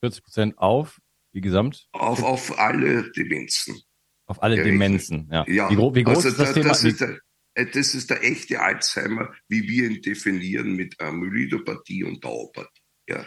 40 0.01 0.23
Prozent 0.23 0.57
auf, 0.57 0.99
wie 1.31 1.41
gesamt? 1.41 1.87
Auf, 1.91 2.23
auf 2.23 2.57
alle 2.57 3.11
Demenzen. 3.11 3.81
Auf 4.29 4.43
alle 4.43 4.63
Demenzen, 4.63 5.27
ja. 5.31 5.43
ja. 5.47 5.71
Wie, 5.71 5.77
wie 5.95 6.03
groß 6.03 6.17
also 6.17 6.27
ist 6.29 6.39
das 6.39 6.49
da, 6.49 6.53
Thema? 6.53 6.69
Das 6.69 6.83
ist 6.83 7.01
der, 7.01 7.17
äh, 7.55 7.65
das 7.65 7.95
ist 7.95 8.11
der 8.11 8.23
echte 8.23 8.61
Alzheimer, 8.61 9.33
wie 9.47 9.63
wir 9.63 9.89
ihn 9.89 10.03
definieren 10.03 10.75
mit 10.75 11.01
Amyloidopathie 11.01 12.03
und 12.03 12.21
Tauopathie. 12.21 12.83
Ja. 13.07 13.25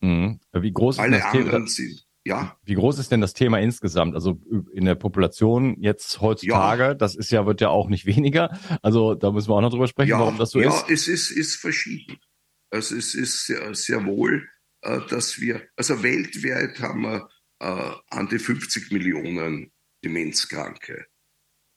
Mhm. 0.00 0.40
Wie 0.54 0.72
groß 0.72 0.98
Alle 0.98 1.18
ist 1.18 1.24
das 1.24 1.34
anderen 1.34 1.50
Thema? 1.50 1.68
sind, 1.68 2.06
ja. 2.24 2.56
Wie 2.64 2.76
groß 2.76 2.98
ist 2.98 3.12
denn 3.12 3.20
das 3.20 3.34
Thema 3.34 3.60
insgesamt? 3.60 4.14
Also 4.14 4.40
in 4.72 4.86
der 4.86 4.94
Population 4.94 5.76
jetzt 5.82 6.22
heutzutage, 6.22 6.82
ja. 6.82 6.94
das 6.94 7.14
ist 7.14 7.30
ja, 7.30 7.44
wird 7.44 7.60
ja 7.60 7.68
auch 7.68 7.90
nicht 7.90 8.06
weniger. 8.06 8.58
Also 8.80 9.14
da 9.14 9.30
müssen 9.30 9.50
wir 9.50 9.56
auch 9.56 9.60
noch 9.60 9.70
drüber 9.70 9.86
sprechen, 9.86 10.12
ja, 10.12 10.18
warum 10.18 10.38
das 10.38 10.52
so 10.52 10.60
ja, 10.62 10.70
ist. 10.70 10.88
Ja, 10.88 10.94
es 10.94 11.08
ist, 11.08 11.30
ist 11.30 11.56
verschieden. 11.56 12.16
Also 12.70 12.96
es 12.96 13.14
ist 13.14 13.44
sehr, 13.44 13.74
sehr 13.74 14.06
wohl, 14.06 14.48
äh, 14.80 15.00
dass 15.10 15.40
wir, 15.40 15.60
also 15.76 16.02
weltweit 16.02 16.80
haben 16.80 17.02
wir 17.02 17.28
äh, 17.58 17.92
an 18.08 18.28
die 18.28 18.38
50 18.38 18.92
Millionen 18.92 19.72
Demenzkranke. 20.04 21.06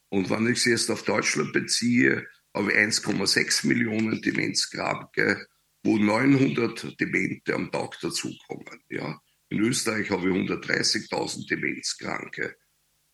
Und 0.09 0.29
wenn 0.29 0.47
ich 0.47 0.61
sie 0.61 0.71
jetzt 0.71 0.91
auf 0.91 1.03
Deutschland 1.03 1.53
beziehe, 1.53 2.27
habe 2.55 2.71
ich 2.71 2.77
1,6 2.77 3.67
Millionen 3.67 4.21
Demenzkranke, 4.21 5.47
wo 5.83 5.97
900 5.97 6.99
Demente 6.99 7.55
am 7.55 7.71
Tag 7.71 7.99
dazukommen. 7.99 8.83
Ja. 8.89 9.19
In 9.49 9.59
Österreich 9.59 10.09
habe 10.11 10.29
ich 10.29 10.35
130.000 10.35 11.49
Demenzkranke. 11.49 12.55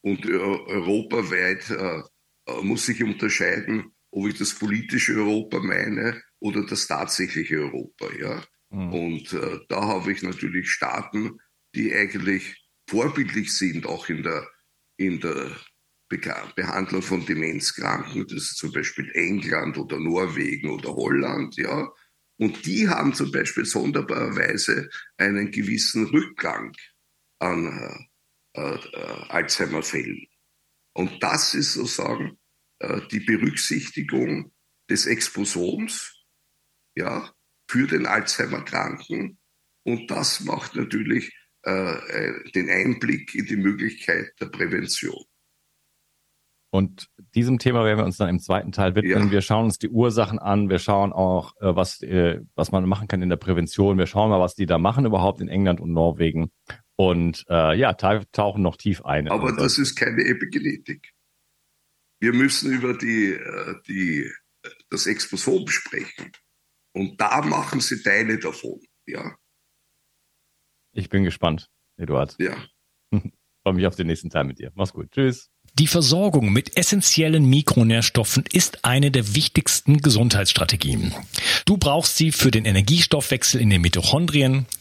Und 0.02 0.26
äh, 0.26 0.30
europaweit 0.34 1.69
äh, 1.69 2.02
äh, 2.50 2.62
muss 2.62 2.88
ich 2.89 3.04
unterscheiden, 3.04 3.91
ob 4.12 4.28
ich 4.28 4.38
das 4.38 4.54
politische 4.54 5.15
Europa 5.15 5.60
meine 5.60 6.22
oder 6.39 6.65
das 6.65 6.88
tatsächliche 6.88 7.60
Europa. 7.60 8.08
Ja? 8.17 8.43
Mhm. 8.69 8.93
Und 8.93 9.34
äh, 9.34 9.60
da 9.67 9.82
habe 9.82 10.12
ich 10.12 10.22
natürlich 10.22 10.69
Staaten, 10.69 11.39
die 11.76 11.93
eigentlich 11.93 12.56
vorbildlich 12.89 13.56
sind, 13.56 13.86
auch 13.86 14.10
in 14.10 14.24
der, 14.24 14.48
in 15.00 15.20
der 15.20 15.56
Behandlung 16.56 17.02
von 17.02 17.26
Demenzkranken. 17.26 18.28
Das 18.28 18.38
ist 18.44 18.58
zum 18.58 18.72
Beispiel 18.72 19.10
England 19.14 19.78
oder 19.78 20.00
Norwegen 20.00 20.70
oder 20.72 20.90
Holland. 20.94 21.56
Ja? 21.56 21.90
Und 22.38 22.66
die 22.66 22.90
haben 22.90 23.14
zum 23.14 23.32
Beispiel 23.32 23.66
sonderbarerweise 23.66 24.90
einen 25.18 25.52
gewissen 25.52 26.08
Rückgang 26.08 26.76
an 27.40 28.08
äh, 28.54 28.60
äh, 28.62 29.26
Alzheimer-Fällen. 29.30 30.28
Und 30.94 31.24
das 31.24 31.54
ist 31.54 31.74
sozusagen 31.74 32.38
äh, 32.80 33.02
die 33.12 33.22
Berücksichtigung 33.22 34.52
des 34.90 35.06
Exposoms 35.06 36.14
ja, 36.96 37.32
für 37.70 37.88
den 37.88 38.06
Alzheimer-Kranken. 38.06 39.40
Und 39.84 40.12
das 40.12 40.42
macht 40.42 40.76
natürlich 40.76 41.34
äh, 41.65 41.72
äh, 41.72 42.52
den 42.52 42.69
Einblick 42.69 43.36
in 43.36 43.45
die 43.45 43.58
Möglichkeit 43.58 44.32
der 44.39 44.45
Prävention. 44.45 45.24
Und 46.72 47.10
diesem 47.36 47.60
Thema 47.60 47.84
werden 47.84 47.98
wir 47.98 48.06
uns 48.06 48.17
dann 48.17 48.30
im 48.30 48.39
zweiten 48.39 48.72
Teil 48.72 48.95
widmen. 48.95 49.26
Ja. 49.26 49.32
Wir 49.32 49.41
schauen 49.41 49.65
uns 49.65 49.78
die 49.78 49.89
Ursachen 49.89 50.39
an. 50.39 50.69
Wir 50.69 50.80
schauen 50.80 51.12
auch, 51.12 51.54
äh, 51.58 51.76
was, 51.76 52.00
was 52.02 52.72
man 52.72 52.88
machen 52.88 53.10
kann 53.10 53.22
in 53.22 53.30
der 53.30 53.38
Prävention. 53.38 53.98
Wir 53.98 54.06
schauen 54.06 54.30
mal, 54.30 54.39
was 54.39 54.56
die 54.56 54.67
da 54.67 54.78
machen 54.78 55.06
überhaupt 55.06 55.41
in 55.41 55.50
England 55.50 55.82
und 55.82 55.91
Norwegen. 55.91 56.52
Und 56.95 57.45
äh, 57.50 57.78
ja, 57.78 57.93
tauchen 57.93 58.62
noch 58.62 58.78
tief 58.78 59.04
ein. 59.04 59.28
Aber 59.30 59.52
das 59.54 59.78
ist 59.80 59.95
keine 59.95 60.24
Epigenetik. 60.24 61.12
Wir 62.22 62.34
müssen 62.34 62.72
über 62.72 62.93
die, 62.93 63.38
die, 63.88 64.30
das 64.89 65.08
Exposom 65.08 65.67
sprechen. 65.67 66.32
Und 66.93 67.19
da 67.19 67.41
machen 67.41 67.80
sie 67.80 68.02
Teile 68.02 68.38
davon. 68.39 68.80
Ja. 69.06 69.36
Ich 71.00 71.10
bin 71.10 71.24
gespannt, 71.24 71.70
Eduard. 71.98 72.36
Ja. 72.40 72.56
Freue 73.64 73.74
mich 73.74 73.88
auf 73.88 73.96
den 73.96 74.08
nächsten 74.08 74.30
Teil 74.30 74.44
mit 74.44 74.60
dir. 74.60 74.72
Mach's 74.76 74.94
gut. 74.94 75.12
Tschüss. 75.12 75.50
Die 75.78 75.88
Versorgung 75.88 76.52
mit 76.52 76.78
essentiellen 76.78 77.46
Mikronährstoffen 77.46 78.44
ist 78.52 78.84
eine 78.84 79.12
der 79.12 79.36
wichtigsten 79.36 80.00
Gesundheitsstrategien. 80.00 81.14
Du 81.66 81.78
brauchst 81.78 82.18
sie 82.18 82.32
für 82.32 82.52
den 82.52 82.66
Energiestoffwechsel 82.66 83.62
in 83.62 83.70
den 83.70 83.82
Mitochondrien, 83.82 84.66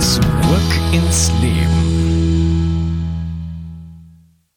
Zurück 0.00 0.80
ins 0.92 1.30
Leben. 1.40 2.05